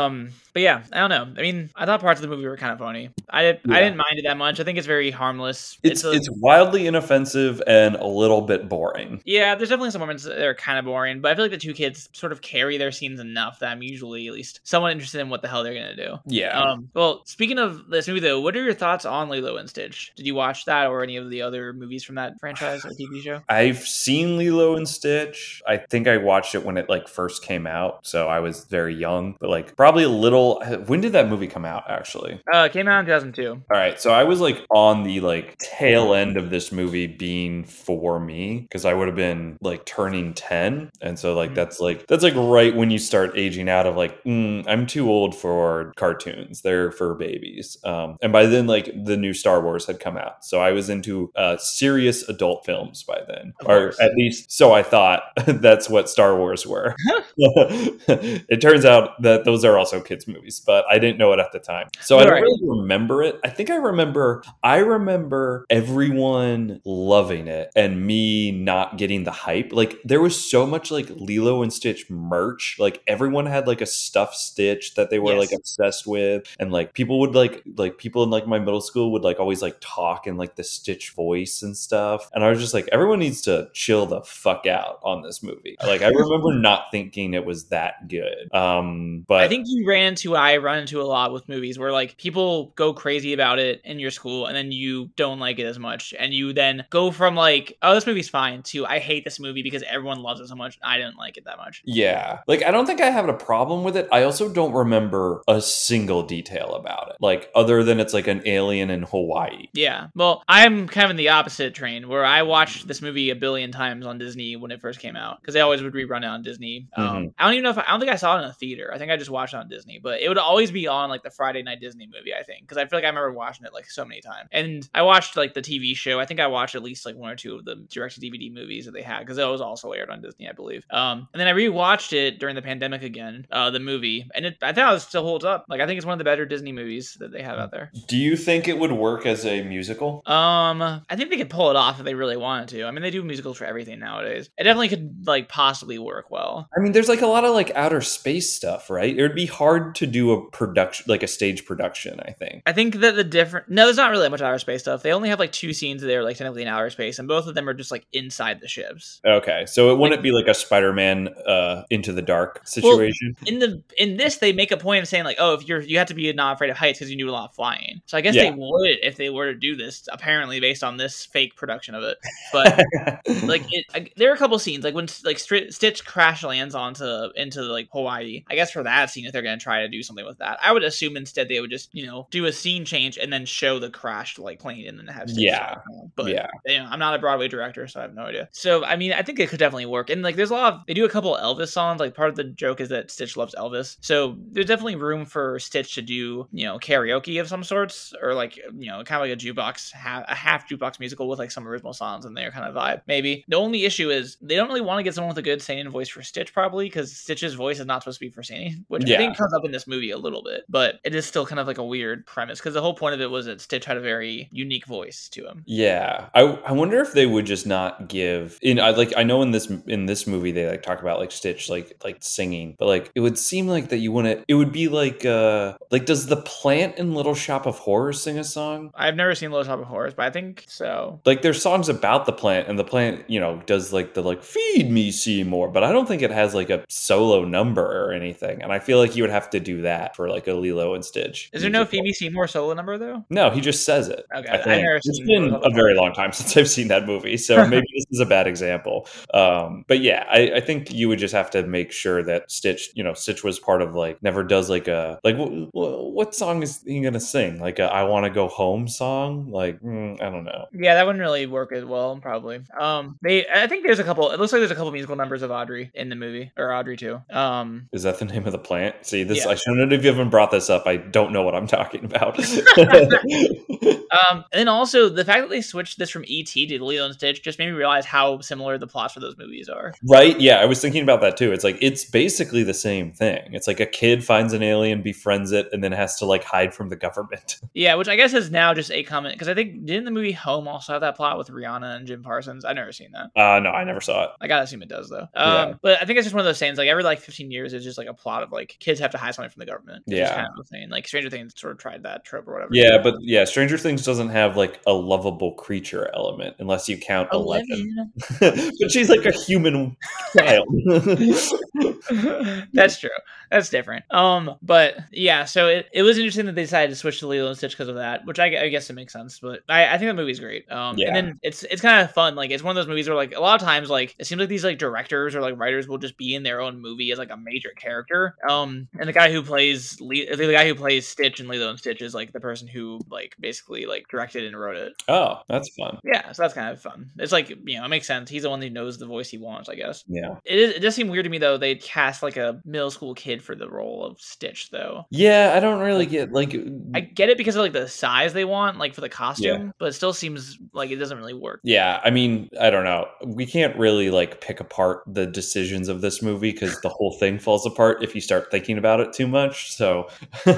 [0.53, 1.33] but yeah, I don't know.
[1.37, 3.11] I mean, I thought parts of the movie were kind of funny.
[3.29, 3.81] I did, I Yeah.
[3.85, 4.61] didn't mind it that much.
[4.61, 5.79] I think it's very harmless.
[5.83, 9.21] It's a- it's wildly inoffensive and a little bit boring.
[9.25, 11.57] yeah, there's definitely some moments that are kind of boring, but I feel like the
[11.59, 15.21] two kids sort of carry their scenes enough that I'm usually at least somewhat interested
[15.21, 16.19] in what the hell they're gonna do.
[16.27, 16.59] Yeah.
[16.61, 20.13] Um, well, speaking of this movie though, what are your thoughts on Lilo and Stitch?
[20.17, 23.23] Did you watch that or any of the other movies from that franchise or TV
[23.23, 23.41] show?
[23.49, 25.63] I've seen Lilo and Stitch.
[25.67, 28.95] I think I watched it when it like first came out, so I was very
[28.95, 30.63] young, but like probably a little.
[30.87, 31.85] When did that movie come out?
[31.91, 33.51] Actually, Uh, it came out in 2002.
[33.51, 34.01] all right.
[34.01, 38.61] So I was like on the like tail end of this movie being for me
[38.61, 41.55] because I would have been like turning ten, and so like Mhm.
[41.57, 45.11] that's like that's like right when you start aging out of like mm, I'm too
[45.11, 46.63] old for cartoons.
[46.63, 47.77] They're for babies.
[47.85, 50.89] Um, and by then like the new Star Wars had come out, so I was
[50.89, 55.25] into uh, serious adult films by then, or at least so I thought.
[55.47, 56.95] that's what Star Wars were.
[57.37, 61.53] it turns out that those are also kids movies, but I didn't know it at
[61.53, 61.89] the time.
[62.01, 62.43] So I don't Right.
[62.43, 63.39] really remember it.
[63.45, 69.73] I think I remember I remember everyone loving it and me not getting the hype.
[69.73, 72.77] Like there was so much like Lilo and Stitch merch.
[72.79, 75.51] Like everyone had like a stuffed Stitch that they were Yes.
[75.51, 79.13] like obsessed with and like people would like like people in like my middle school
[79.13, 82.31] would like always like talk in like the Stitch voice and stuff.
[82.35, 85.77] And I was just like everyone needs to chill the fuck out on this movie.
[85.85, 88.53] Like I remember not thinking it was that good.
[88.55, 91.79] Um but I think you ran into what I run into a lot with movies
[91.79, 95.59] where like people go crazy about it in your school and then you don't like
[95.59, 98.99] it as much and you then go from like oh this movie's fine to I
[98.99, 101.83] hate this movie because everyone loves it so much I didn't like it that much.
[101.85, 102.41] Yeah.
[102.47, 104.09] Like, I don't think I have a problem with it.
[104.13, 107.17] I also don't remember a single detail about it.
[107.21, 109.69] Like, other than it's like an alien in Hawaii.
[109.73, 110.09] Yeah.
[110.15, 113.73] Well, I'm kind of in the opposite train where I watched this movie a billion
[113.73, 116.43] times on Disney when it first came out because they always would rerun it on
[116.43, 116.89] Disney.
[116.97, 117.35] Um, Mhm.
[117.39, 118.91] I don't even know if I, I don't think I saw it in a theater.
[118.93, 121.31] I think I just watched on Disney, but it would always be on like the
[121.31, 122.33] Friday night Disney movie.
[122.39, 124.49] I think because I feel like I remember watching it like so many times.
[124.53, 126.21] And I watched like the TV show.
[126.21, 128.53] I think I watched at least like one or two of the direct to DVD
[128.53, 130.85] movies that they had because it was also aired on Disney, I believe.
[130.91, 134.57] Um, and then I rewatched it during the pandemic again, uh, the movie, and it,
[134.63, 135.65] I thought it still holds up.
[135.69, 137.91] Like I think it's one of the better Disney movies that they have out there.
[138.09, 140.23] Do you think it would work as a musical?
[140.27, 142.85] Um, I think they could pull it off if they really wanted to.
[142.85, 144.51] I mean, they do musicals for everything nowadays.
[144.59, 146.69] It definitely could like possibly work well.
[146.77, 149.17] I mean, there's like a lot of like outer space stuff, right?
[149.17, 152.63] It would be hard to do a production, like a stage production, I think.
[152.67, 155.03] I think that the different no, there's not really that much outer space stuff.
[155.03, 157.47] They only have like two scenes that are like technically in outer space, and both
[157.47, 159.21] of them are just like inside the ships.
[159.25, 159.65] Okay.
[159.67, 163.37] So it wouldn't be like a Spider Man uh, into the dark situation.
[163.47, 165.99] In the in this, they make a point of saying like, oh, if you're you
[165.99, 168.01] have to be not afraid of heights because you do a lot of flying.
[168.07, 168.51] So I guess Yeah.
[168.51, 170.09] they would if they were to do this.
[170.13, 172.19] Apparently, based on this fake production of it,
[172.53, 172.85] but
[173.45, 177.05] like it, I, there are a couple scenes like when like Stitch crash lands onto
[177.37, 178.45] into like Hawaii.
[178.49, 180.83] I guess for that scene, they're gonna try to do something with that, I would
[180.83, 183.91] assume instead they would just you know do a scene change and then show the
[183.91, 185.77] crashed like plane and then have Stitch Yeah.
[186.17, 186.49] But yeah.
[186.67, 188.49] you know, I'm not a Broadway director, so I have no idea.
[188.53, 190.11] So I mean, I think it could definitely work.
[190.11, 192.01] And like, there's a lot of they do a couple Elvis songs.
[192.01, 195.59] Like part of the joke is that Stitch loves Elvis, so there's definitely room for
[195.59, 199.29] Stitch to do you know karaoke of some sorts, or like you know kind of
[199.29, 202.51] like a jukebox, ha- a half jukebox musical with like some original songs in there
[202.51, 203.03] kind of vibe.
[203.07, 205.63] Maybe the only issue is they don't really want to get someone with a good
[205.63, 208.85] singing voice for Stitch, probably because Stitch's voice is not supposed to be for singing,
[208.89, 209.27] which I Yeah.
[209.27, 210.65] think comes up in this movie a little bit.
[210.69, 213.21] But it is still kind of like a weird premise because the whole point of
[213.21, 215.63] it was that Stitch had a very unique voice to him.
[215.67, 218.81] Yeah, I I wonder if they would just not give in.
[218.81, 221.69] I like I know in this in this movie they like talk about like Stitch
[221.69, 224.45] like like singing, but like it would seem like that you wouldn't.
[224.49, 228.39] It would be like uh like does the plant in Little Shop of Horrors sing
[228.39, 228.91] a song?
[228.95, 231.21] I've never seen Little Shop of Horrors, but I think so.
[231.25, 234.43] Like there's songs about the plant, and the plant, you know, does like the like
[234.43, 238.63] feed me Seymour, but I don't think it has like a solo number or anything.
[238.63, 241.05] And I feel like you would have to do that for like a Lilo and
[241.05, 241.51] Stitch.
[241.53, 241.85] Is there no.
[241.85, 243.25] Phoebe Seymour solo number though?
[243.31, 244.25] No, he just says it.
[244.35, 244.83] Okay, I think.
[244.83, 248.07] never It's been a very long time since I've seen that movie, so maybe this
[248.11, 249.07] is a bad example.
[249.33, 252.91] Um, but yeah, I, I think you would just have to make sure that Stitch,
[252.95, 256.35] you know, Stitch was part of like never does like a like wh- wh- what
[256.35, 257.61] song is he gonna sing?
[257.61, 259.51] Like a "I Want to Go Home" song?
[259.51, 260.67] Like mm, I don't know.
[260.73, 262.61] Yeah, that wouldn't really work as well, probably.
[262.79, 264.31] Um, they, I think there's a couple.
[264.31, 266.97] It looks like there's a couple musical numbers of Audrey in the movie, or Audrey
[267.01, 267.19] II.
[267.31, 268.94] Um, Is that the name of the plant?
[269.03, 269.53] See, this Yeah.
[269.53, 270.87] I shouldn't have even brought this up.
[270.87, 272.39] I don't know what I'm talking about.
[272.79, 277.15] um, and then also the fact that they switched this from ET to Lilo and
[277.15, 279.95] Stitch just made me realize how similar the plots for those movies are.
[280.09, 280.39] right?
[280.41, 281.53] Yeah, I was thinking about that too.
[281.53, 283.41] It's like it's basically the same thing.
[283.53, 286.75] It's like a kid finds an alien, befriends it, and then has to like hide
[286.75, 287.59] from the government.
[287.77, 290.31] Yeah, which I guess is now just a comment because I think didn't the movie
[290.33, 292.65] Home also have that plot with Rihanna and Jim Parsons?
[292.65, 293.31] I've never seen that.
[293.41, 294.31] Uh no, I never saw it.
[294.41, 295.27] I gotta assume it does though.
[295.35, 295.75] Um, Yeah.
[295.83, 296.79] but I think it's just one of those things.
[296.79, 299.19] Like every like 15 years, it's just like a plot of like kids have to
[299.19, 300.05] hide something from the government.
[300.07, 300.35] It's just Yeah.
[300.37, 300.91] kind of a thing.
[300.91, 302.71] Like Stranger Things sort of tried that trope or whatever.
[302.73, 307.29] Yeah, but yeah, Stranger Things doesn't have like a lovable creature element unless you count
[307.33, 308.13] Eleven.
[308.41, 309.97] but she's like a human
[310.37, 310.69] child.
[312.73, 313.11] That's true.
[313.51, 314.05] That's different.
[314.11, 317.49] Um, but yeah, so it, it was interesting that they decided to switch to Lilo
[317.49, 319.39] and Stitch because of that, which I, I guess it makes sense.
[319.39, 320.71] But I, I think the movie's great.
[320.73, 321.09] Um, Yeah.
[321.09, 322.35] and then it's it's kind of fun.
[322.35, 324.41] Like it's one of those movies where like a lot of times like it seems
[324.41, 327.19] like these like directors or like writers will just be in their own movie as
[327.19, 328.35] like a major character.
[328.49, 331.71] Um, Um, and the guy who plays Le- the guy who plays Stitch and Lilo
[331.71, 334.95] and Stitch is like the person who like basically like directed and wrote it.
[335.09, 335.99] oh, that's fun.
[336.05, 337.11] Yeah, so that's kind of fun.
[337.19, 338.31] It's like you know it makes sense.
[338.31, 340.05] He's the one who knows the voice he wants, I guess.
[340.07, 340.37] Yeah.
[340.45, 340.75] It is.
[340.77, 341.59] It does seem weird to me though.
[341.59, 345.05] They cast like a middle school kid for the role of Stitch, though.
[345.11, 346.55] Yeah, I don't really get like
[346.95, 349.87] I get it because of like the size they want, like for the costume, but
[349.87, 351.61] it still seems like it doesn't really work.
[351.63, 353.07] Yeah, I mean, I don't know.
[353.25, 357.39] We can't really like pick apart the decisions of this movie because the whole thing
[357.39, 359.73] falls apart if you start thinking about it too much.
[359.75, 360.09] So
[360.47, 360.53] you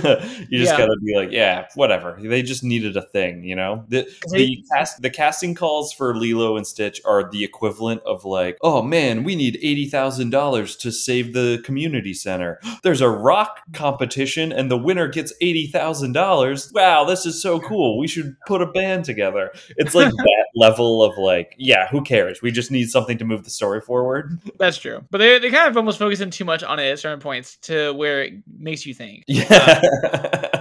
[0.58, 0.78] just Yeah.
[0.78, 2.16] gotta be like, yeah, whatever.
[2.20, 3.84] They just needed a thing, you know.
[3.88, 8.58] The the cast the casting calls for Lilo and Stitch are the equivalent of like,
[8.62, 12.60] oh man, we need eighty thousand dollars to save the community center.
[12.82, 16.70] There's a rock competition and the winner gets eighty thousand dollars.
[16.72, 17.98] Wow, this is so cool.
[17.98, 19.50] We should put a band together.
[19.76, 22.42] It's like that level of like, yeah, who cares?
[22.42, 24.38] We just need something to move the story forward.
[24.58, 26.98] That's true, but they they kind of almost focus in too much on it at
[26.98, 29.24] certain points to where it makes you think.
[29.28, 29.80] Yeah.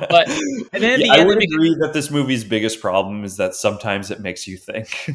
[0.09, 0.27] but-
[0.73, 3.37] and then at the Yeah, I would make- agree that this movie's biggest problem is
[3.37, 5.09] that sometimes it makes you think.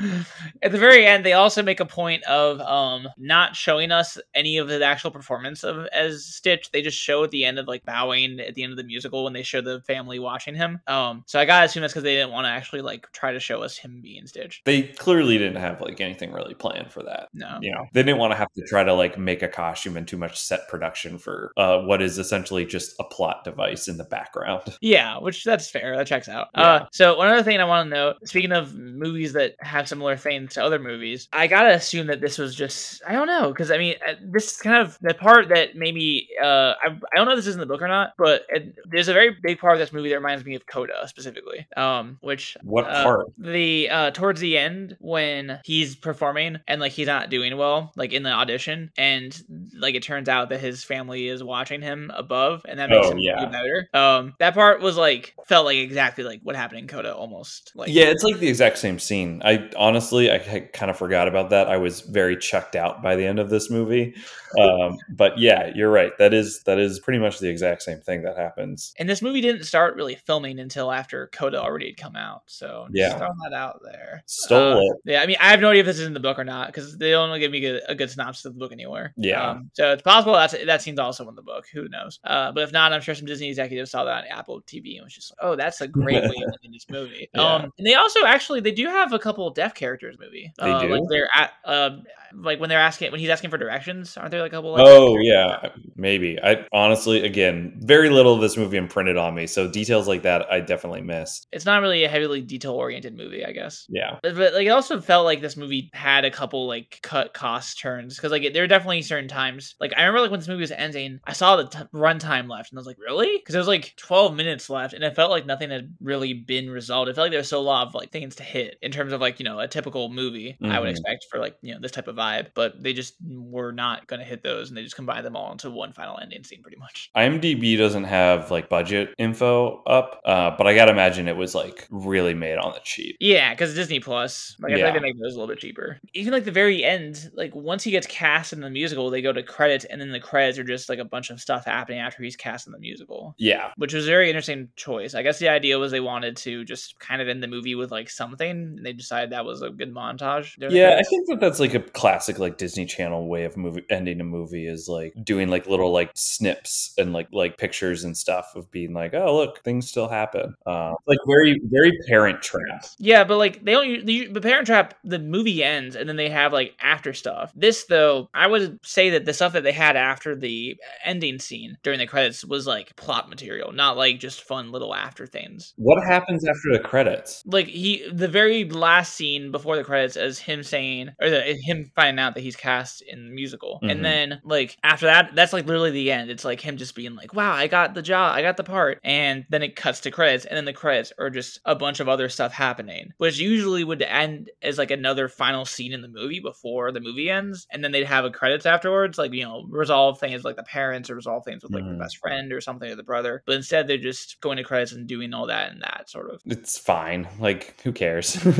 [0.62, 4.58] at the very end, they also make a point of um not showing us any
[4.58, 6.70] of the actual performance of as Stitch.
[6.70, 9.24] They just show at the end of like bowing at the end of the musical
[9.24, 10.80] when they show the family watching him.
[10.86, 13.40] Um, so I gotta assume that's because they didn't want to actually like try to
[13.40, 14.62] show us him being Stitch.
[14.64, 17.28] they clearly didn't have like anything really planned for that.
[17.34, 17.58] No.
[17.60, 20.06] You know, they didn't want to have to try to like make a costume and
[20.06, 24.04] too much set production for uh, what is essentially just a plot device in the
[24.04, 24.62] background.
[24.80, 25.96] Yeah, which that's fair.
[25.96, 26.48] That checks out.
[26.56, 26.62] Yeah.
[26.62, 30.16] Uh, so one other thing I want to note, speaking of movies that have similar
[30.16, 33.70] things to other movies, I gotta assume that this was just I don't know because
[33.70, 37.26] I mean uh, this is kind of the part that maybe uh, I, I don't
[37.26, 39.58] know if this is in the book or not, but it, there's a very big
[39.58, 43.32] part of this movie that reminds me of Coda specifically, um, which What uh, part?
[43.38, 48.12] the uh towards the end when he's performing and like he's not doing well like
[48.12, 49.42] in the audition and
[49.78, 53.12] like it turns out that his family is watching him above and that makes Oh,
[53.12, 53.46] him yeah.
[53.46, 57.72] better um that part was like felt like exactly like what happened in coda almost
[57.74, 59.42] like yeah, it's like the exact same scene.
[59.44, 60.38] I honestly, I,
[60.72, 61.68] kind of forgot about that.
[61.68, 64.14] I was very checked out by the end of this movie.
[64.60, 66.12] Um, but yeah, you're right.
[66.18, 68.92] That is that is pretty much the exact same thing that happens.
[68.98, 72.86] and this movie didn't start really filming until after coda already had come out so
[72.92, 73.16] Yeah.
[73.16, 74.96] throwing that out there Stole Uh, it.
[75.06, 76.66] Yeah, I mean, I have no idea if this is in the book or not
[76.66, 79.14] because they don't give me good, a good synopsis of the book anywhere.
[79.16, 79.42] Yeah.
[79.52, 81.66] Um, so it's possible that's that scene's seems also in the book.
[81.72, 82.18] Who knows?
[82.24, 85.04] Uh, but if not, I'm sure some Disney executives saw that on Apple TV and
[85.04, 87.42] was just like, "Oh, that's a great way to end this movie." Yeah.
[87.42, 90.52] Um, and they also actually they do have a couple of deaf characters movie.
[90.58, 90.88] They uh, do?
[90.88, 92.02] Like they're at um,
[92.34, 94.72] like when they're asking when he's asking for directions, aren't there like a couple?
[94.72, 96.38] Like, Oh yeah, maybe.
[96.42, 100.50] I honestly, again, very little of this movie imprinted on me, so details like that
[100.50, 101.46] I definitely missed.
[101.52, 103.86] It's not really a heavily detail oriented movie, I guess.
[103.88, 107.34] Yeah, But, but like it also felt like this movie had a couple like cut
[107.34, 110.48] cost turns because like there were definitely certain times like I remember like when this
[110.48, 113.52] movie was ending I saw the t- runtime left and I was like really because
[113.52, 117.08] there was like 12 minutes left and it felt like nothing had really been resolved
[117.08, 119.12] it felt like there was still a lot of like things to hit in terms
[119.12, 120.92] of like you know a typical movie I would Mhm.
[120.92, 124.20] expect for like you know this type of vibe, but they just were not going
[124.20, 126.78] to hit those, and they just combined them all into one final ending scene, pretty
[126.78, 127.10] much.
[127.16, 131.86] IMDb doesn't have like budget info up, uh, but I gotta imagine it was like
[131.90, 133.16] really made on the cheap.
[133.20, 135.00] Yeah, because Disney Plus, like I feel like Yeah.
[135.00, 135.98] they make those a little bit cheaper.
[136.14, 139.32] Even like the very end, like once he gets cast in the musical, they go
[139.32, 142.22] to credits, and then the credits are just like a bunch of stuff happening after
[142.22, 143.34] he's cast in the musical.
[143.38, 145.14] Yeah, which was a very interesting choice.
[145.14, 147.90] I guess the idea was they wanted to just kind of end the movie with
[147.90, 148.50] like something.
[148.50, 150.54] And they decided that was a good montage.
[150.58, 150.98] yeah.
[150.98, 154.24] I think that that's like a classic like Disney Channel way of movie ending a
[154.24, 158.70] movie is like doing like little like snips and like like pictures and stuff of
[158.70, 160.54] being like, oh look, things still happen.
[160.66, 162.84] Uh, like very very Parent Trap.
[162.98, 164.04] Yeah, but like they don't.
[164.06, 167.52] The, the Parent Trap, the movie ends, and then they have like after stuff.
[167.54, 171.78] This though, I would say that the stuff that they had after the ending scene
[171.82, 175.74] during the credits was like plot material, not like just fun little after things.
[175.76, 177.42] What happens after the credits?
[177.46, 181.90] like he the very last scene before the credits is him saying or the, him
[181.94, 183.90] finding out that he's cast in the musical Mhm.
[183.90, 187.14] and then like after that that's like literally the end it's like him just being
[187.14, 190.10] like wow i got the job i got the part and then it cuts to
[190.10, 193.84] credits and then the credits are just a bunch of other stuff happening which usually
[193.84, 197.82] would end as like another final scene in the movie before the movie ends and
[197.82, 201.14] then they'd have a credits afterwards like you know resolve things like the parents or
[201.14, 201.92] resolve things with like Mhm.
[201.92, 204.92] the best friend or something or the brother but instead they're just going to credits
[204.92, 207.28] and doing all that and that sort of It's fine.
[207.38, 208.26] Like who cares?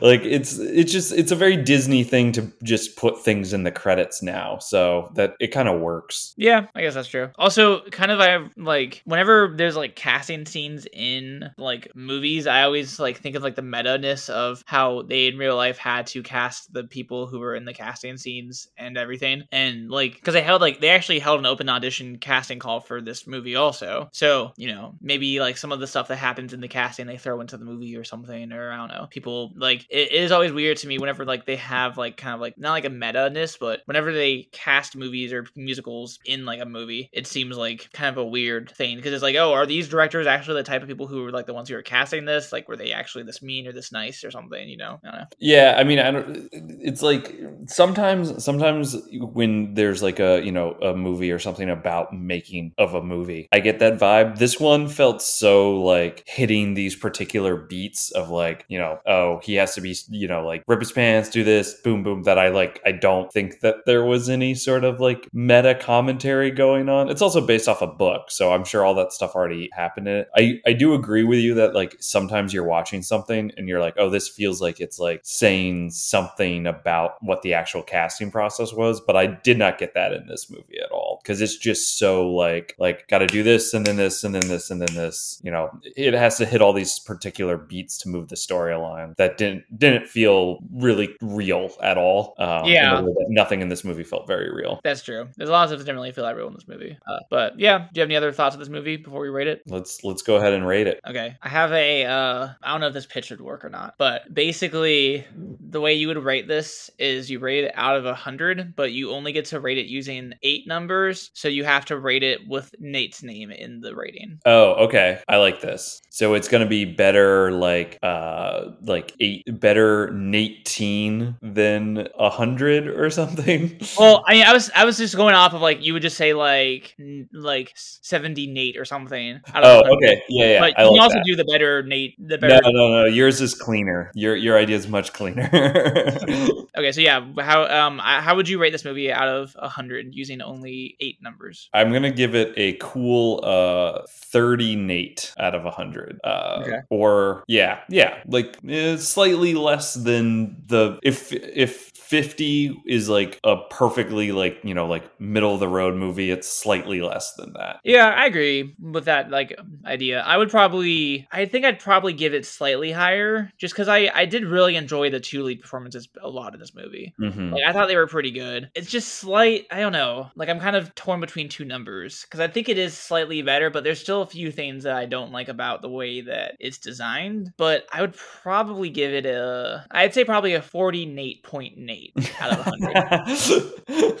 [0.00, 3.70] like it's it's just it's a very Disney thing to just put things in the
[3.70, 4.58] credits now.
[4.58, 6.34] So that it kind of works.
[6.36, 7.30] Yeah, I guess that's true.
[7.38, 12.62] Also, kind of I have like whenever there's like casting scenes in like movies, I
[12.62, 16.06] always like think of like the meta ness of how they in real life had
[16.08, 19.44] to cast the people who were in the casting scenes and everything.
[19.52, 23.00] And like because they held like they actually held an open audition casting call for
[23.00, 24.08] this movie also.
[24.12, 27.18] So, you know, maybe like some of the stuff that happens in the casting they
[27.18, 29.06] throw into the movie or something, or I don't know.
[29.10, 32.40] People like it, is always weird to me whenever like they have like kind of
[32.40, 36.60] like not like a meta ness, but whenever they cast movies or musicals in like
[36.60, 39.66] a movie, it seems like kind of a weird thing because it's like, oh, are
[39.66, 42.24] these directors actually the type of people who were like the ones who are casting
[42.24, 42.52] this?
[42.52, 44.68] Like, were they actually this mean or this nice or something?
[44.68, 45.26] You know, I don't know.
[45.38, 46.48] Yeah, I mean, I don't.
[46.52, 47.36] It's like
[47.66, 52.94] sometimes, sometimes when there's like a you know a movie or something about making of
[52.94, 54.38] a movie, I get that vibe.
[54.38, 59.54] This one felt so like hitting these particular beats of like you know, oh, he
[59.54, 62.22] has to be you know like rip his pants, do this, boom, boom.
[62.22, 62.80] That I like.
[62.86, 67.08] I don't think that there was any sort of like meta commentary going on.
[67.10, 70.16] It's also based off a book, so I'm sure all that stuff already happened in
[70.16, 70.28] it.
[70.36, 73.94] I I do agree with you that like sometimes you're watching something and you're like,
[73.98, 79.00] oh, this feels like it's like saying something about what the actual casting process was,
[79.00, 82.30] but I did not get that in this movie at all because it's just so
[82.30, 85.40] like like got to do this and then this and then this and then this.
[85.42, 89.38] You know, it has to hit all these particular beats to move the storyline that
[89.38, 92.34] didn't didn't feel really real at all.
[92.38, 93.02] Um, Yeah.
[93.28, 94.80] nothing in this movie felt very real.
[94.84, 95.28] That's true.
[95.36, 96.98] There's a lot of stuff that didn't really feel that real in this movie.
[97.06, 99.48] Uh, but yeah, do you have any other thoughts of this movie before we rate
[99.48, 99.62] it?
[99.66, 101.00] Let's let's go ahead and rate it.
[101.08, 101.36] Okay.
[101.42, 104.32] I have a uh I don't know if this pitch would work or not, but
[104.34, 105.24] basically
[105.70, 108.92] the way you would rate this is you rate it out of a hundred, but
[108.92, 111.11] you only get to rate it using eight numbers.
[111.34, 114.40] So you have to rate it with Nate's name in the rating.
[114.44, 115.20] Oh, okay.
[115.28, 116.00] I like this.
[116.10, 122.86] So it's gonna be better like uh like eight better Nate teen than a hundred
[122.88, 123.78] or something.
[123.98, 126.16] Well, I mean, I was I was just going off of like you would just
[126.16, 129.40] say like n- like seventy Nate or something.
[129.54, 129.96] Oh, 100.
[129.96, 130.22] okay.
[130.28, 130.60] Yeah, yeah.
[130.60, 131.24] But I you like can also that.
[131.26, 132.60] do the better Nate, the better.
[132.64, 132.88] no, no.
[133.02, 133.04] no.
[133.04, 134.10] Yours is cleaner.
[134.14, 135.48] Your your idea is much cleaner.
[136.74, 140.14] Okay, so yeah, how um how would you rate this movie out of a hundred
[140.14, 141.68] using only eight numbers?
[141.74, 146.20] I'm gonna give it a cool uh 30 Nate out of 100.
[146.24, 146.78] Uh, Okay.
[146.90, 153.56] Or yeah, yeah, like eh, slightly less than the if if 50 is like a
[153.70, 157.80] perfectly like you know like middle of the road movie, it's slightly less than that.
[157.84, 160.20] Yeah, I agree with that like idea.
[160.20, 164.26] I would probably I think I'd probably give it slightly higher just cuz I I
[164.26, 167.14] did really enjoy the two lead performances a lot in this movie.
[167.18, 168.68] hmm Like I thought they were pretty good.
[168.74, 170.30] It's just slight, I don't know.
[170.36, 173.70] Like I'm kind of torn between two numbers cuz I think it is slightly better,
[173.70, 176.76] but there's still a few things that I don't like about the way that it's
[176.76, 181.78] designed, but I would probably give it a I'd say probably a 40 Nate point
[181.78, 184.18] Nate eight out of hundred.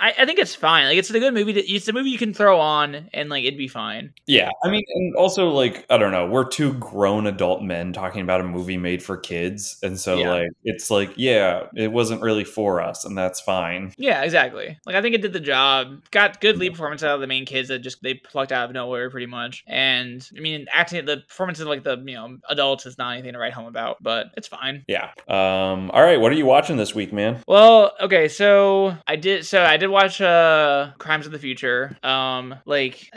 [0.00, 0.86] I, I think it's fine.
[0.86, 1.52] Like it's a good movie.
[1.54, 4.12] To, it's a movie you can throw on and like it'd be fine.
[4.26, 8.22] yeah, I mean, and also like I don't know, we're two grown adult men talking
[8.22, 10.30] about a movie made for kids, and so Yeah.
[10.30, 13.92] like it's like yeah, it wasn't really for us, and that's fine.
[13.98, 14.78] Yeah, exactly.
[14.86, 16.02] Like I think it did the job.
[16.10, 18.72] Got good lead performance out of the main kids that just they plucked out of
[18.72, 19.64] nowhere pretty much.
[19.66, 23.34] And I mean, acting the performance of like the you know adults is not anything
[23.34, 24.84] to write home about, but it's fine.
[24.88, 25.10] Yeah.
[25.28, 25.90] Um.
[25.90, 26.18] All right.
[26.20, 27.42] What are you watching this week, man?
[27.46, 31.96] Well, okay, so I did so I did watch uh Crimes of the Future.
[32.02, 33.10] Um like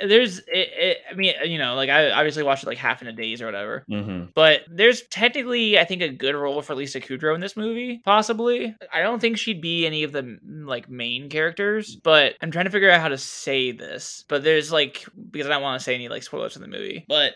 [0.00, 3.08] there's it, it, I mean, you know, like I obviously watched it like half in
[3.08, 3.84] a days or whatever.
[3.90, 4.26] Mm-hmm.
[4.34, 8.74] But there's technically, I think, a good role for Lisa Kudrow in this movie, possibly.
[8.92, 12.70] I don't think she'd be any of the like main characters, but I'm trying to
[12.70, 14.24] figure out how to say this.
[14.28, 17.04] But there's like because I don't want to say any like spoilers in the movie,
[17.08, 17.34] but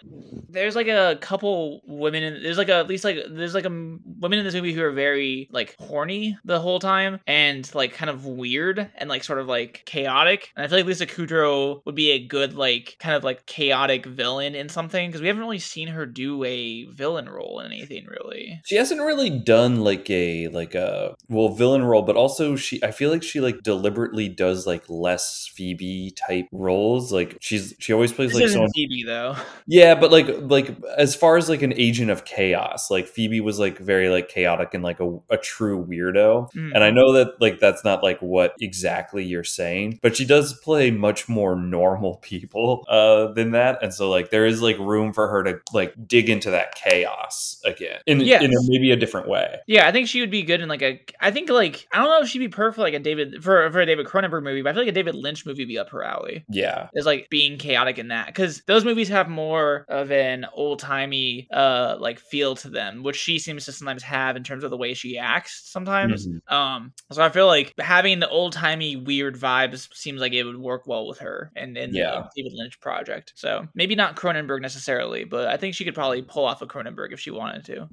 [0.49, 3.67] there's like a couple women in there's like a at least like there's like a
[3.67, 7.95] m- women in this movie who are very like horny the whole time and like
[7.95, 10.53] kind of weird and like sort of like chaotic.
[10.57, 14.07] And i feel like lisa kudrow would be a good like kind of like chaotic
[14.07, 18.07] villain in something because we haven't really seen her do a villain role in anything
[18.07, 18.61] really.
[18.65, 22.91] She hasn't really done like a like a well villain role, but also she I
[22.91, 27.13] feel like she like deliberately does like less Phoebe type roles.
[27.13, 29.37] Like she's she always plays this like someone phoebe though.
[29.67, 33.59] Yeah, but like like as far as like an agent of chaos, like Phoebe was
[33.59, 36.53] like very like chaotic and like a, a true weirdo.
[36.53, 36.73] Mm.
[36.75, 40.53] And I know that like that's not like what exactly you're saying, but she does
[40.61, 43.83] play much more normal people uh than that.
[43.83, 47.61] And so like there is like room for her to like dig into that chaos
[47.65, 48.43] again in Yes.
[48.43, 49.57] in a, maybe a different way.
[49.67, 51.01] Yeah, I think she would be good in like a.
[51.21, 53.71] I think like I don't know if she'd be perfect for like a David for
[53.73, 55.79] for a David Cronenberg movie, but I feel like a David Lynch movie would be
[55.79, 56.45] up her alley.
[56.49, 56.89] Yeah.
[56.95, 61.49] is like being chaotic in that because those movies have more of an old timey
[61.53, 64.77] uh like feel to them, which she seems to sometimes have in terms of the
[64.77, 66.27] way she acts sometimes.
[66.27, 66.53] Mhm.
[66.53, 70.59] Um, so I feel like having the old timey weird vibes seems like it would
[70.59, 72.11] work well with her and in Yeah.
[72.11, 73.33] the David Lynch project.
[73.37, 77.13] So maybe not Cronenberg necessarily, but I think she could probably pull off a Cronenberg
[77.13, 77.89] if she wanted to.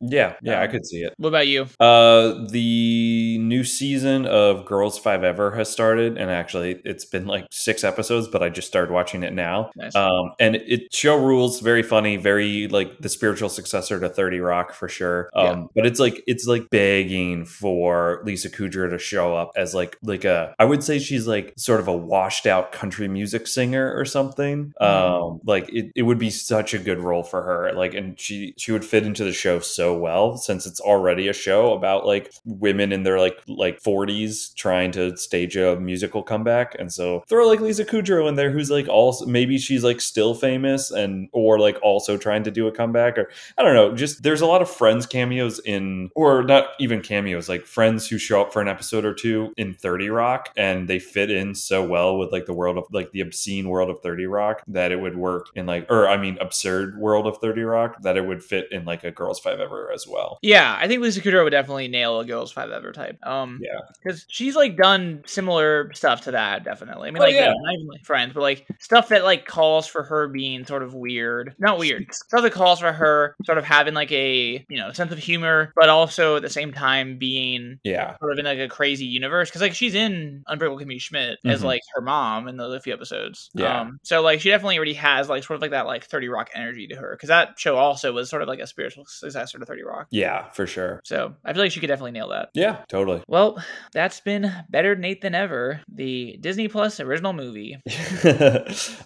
[0.00, 1.12] Yeah, yeah, I Um, could see it.
[1.16, 1.66] What about you?
[1.80, 8.28] Uh, the new season of Girls5eva has started, and actually, it's been like six episodes,
[8.28, 9.70] but I just started watching it now.
[9.76, 9.94] Nice.
[9.96, 14.72] Um, and it show rules, very funny, very like the spiritual successor to Thirty Rock
[14.72, 15.30] for sure.
[15.34, 15.64] Um, Yeah.
[15.74, 20.24] but it's like it's like begging for Lisa Kudrow to show up as like like
[20.24, 24.04] a I would say she's like sort of a washed out country music singer or
[24.04, 24.72] something.
[24.80, 24.84] Mhm.
[24.84, 27.72] Um, like it, it would be such a good role for her.
[27.72, 31.32] Like, and she she would fit into the show so well since it's already a
[31.32, 36.74] show about like women in their like like 40s trying to stage a musical comeback
[36.78, 40.34] and so throw like lisa kudrow in there who's like also maybe she's like still
[40.34, 44.22] famous and or like also trying to do a comeback or i don't know just
[44.22, 48.40] there's a lot of friends cameos in or not even cameos like friends who show
[48.40, 52.18] up for an episode or two in 30 rock and they fit in so well
[52.18, 55.16] with like the world of like the obscene world of 30 rock that it would
[55.16, 58.70] work in like or i mean absurd world of 30 rock that it would fit
[58.72, 62.24] in like a Girls5eva as well Yeah, I think Lisa Kudrow would definitely nail a
[62.24, 63.18] Girls5eva type.
[63.26, 63.80] Um, Yeah.
[64.02, 66.64] because she's like done similar stuff to that.
[66.64, 67.08] Definitely.
[67.08, 67.52] I mean, Oh, like yeah.
[67.72, 71.54] even like friends, but like stuff that like calls for her being sort of weird.
[71.58, 72.12] Not weird.
[72.14, 75.72] stuff that calls for her sort of having like a you know sense of humor,
[75.76, 76.77] but also at the same time
[77.18, 81.00] being yeah sort of in like a crazy universe because like she's in Unbreakable Kimmy
[81.00, 81.64] Schmidt as Mhm.
[81.64, 83.50] like her mom in the other few episodes.
[83.54, 83.80] Yeah.
[83.82, 86.50] Um, so like she definitely already has like sort of like that like Thirty Rock
[86.54, 89.66] energy to her because that show also was sort of like a spiritual successor to
[89.66, 90.06] Thirty Rock.
[90.10, 92.50] yeah for sure So I feel like she could definitely nail that.
[92.54, 93.62] yeah totally Well,
[93.92, 97.78] that's been Better Nate Than Ever, the Disney Plus original movie.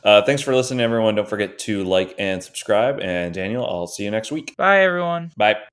[0.04, 4.04] uh, thanks for listening everyone don't forget to like and subscribe and daniel i'll see
[4.04, 5.30] you next week Bye, everyone.
[5.36, 5.62] bye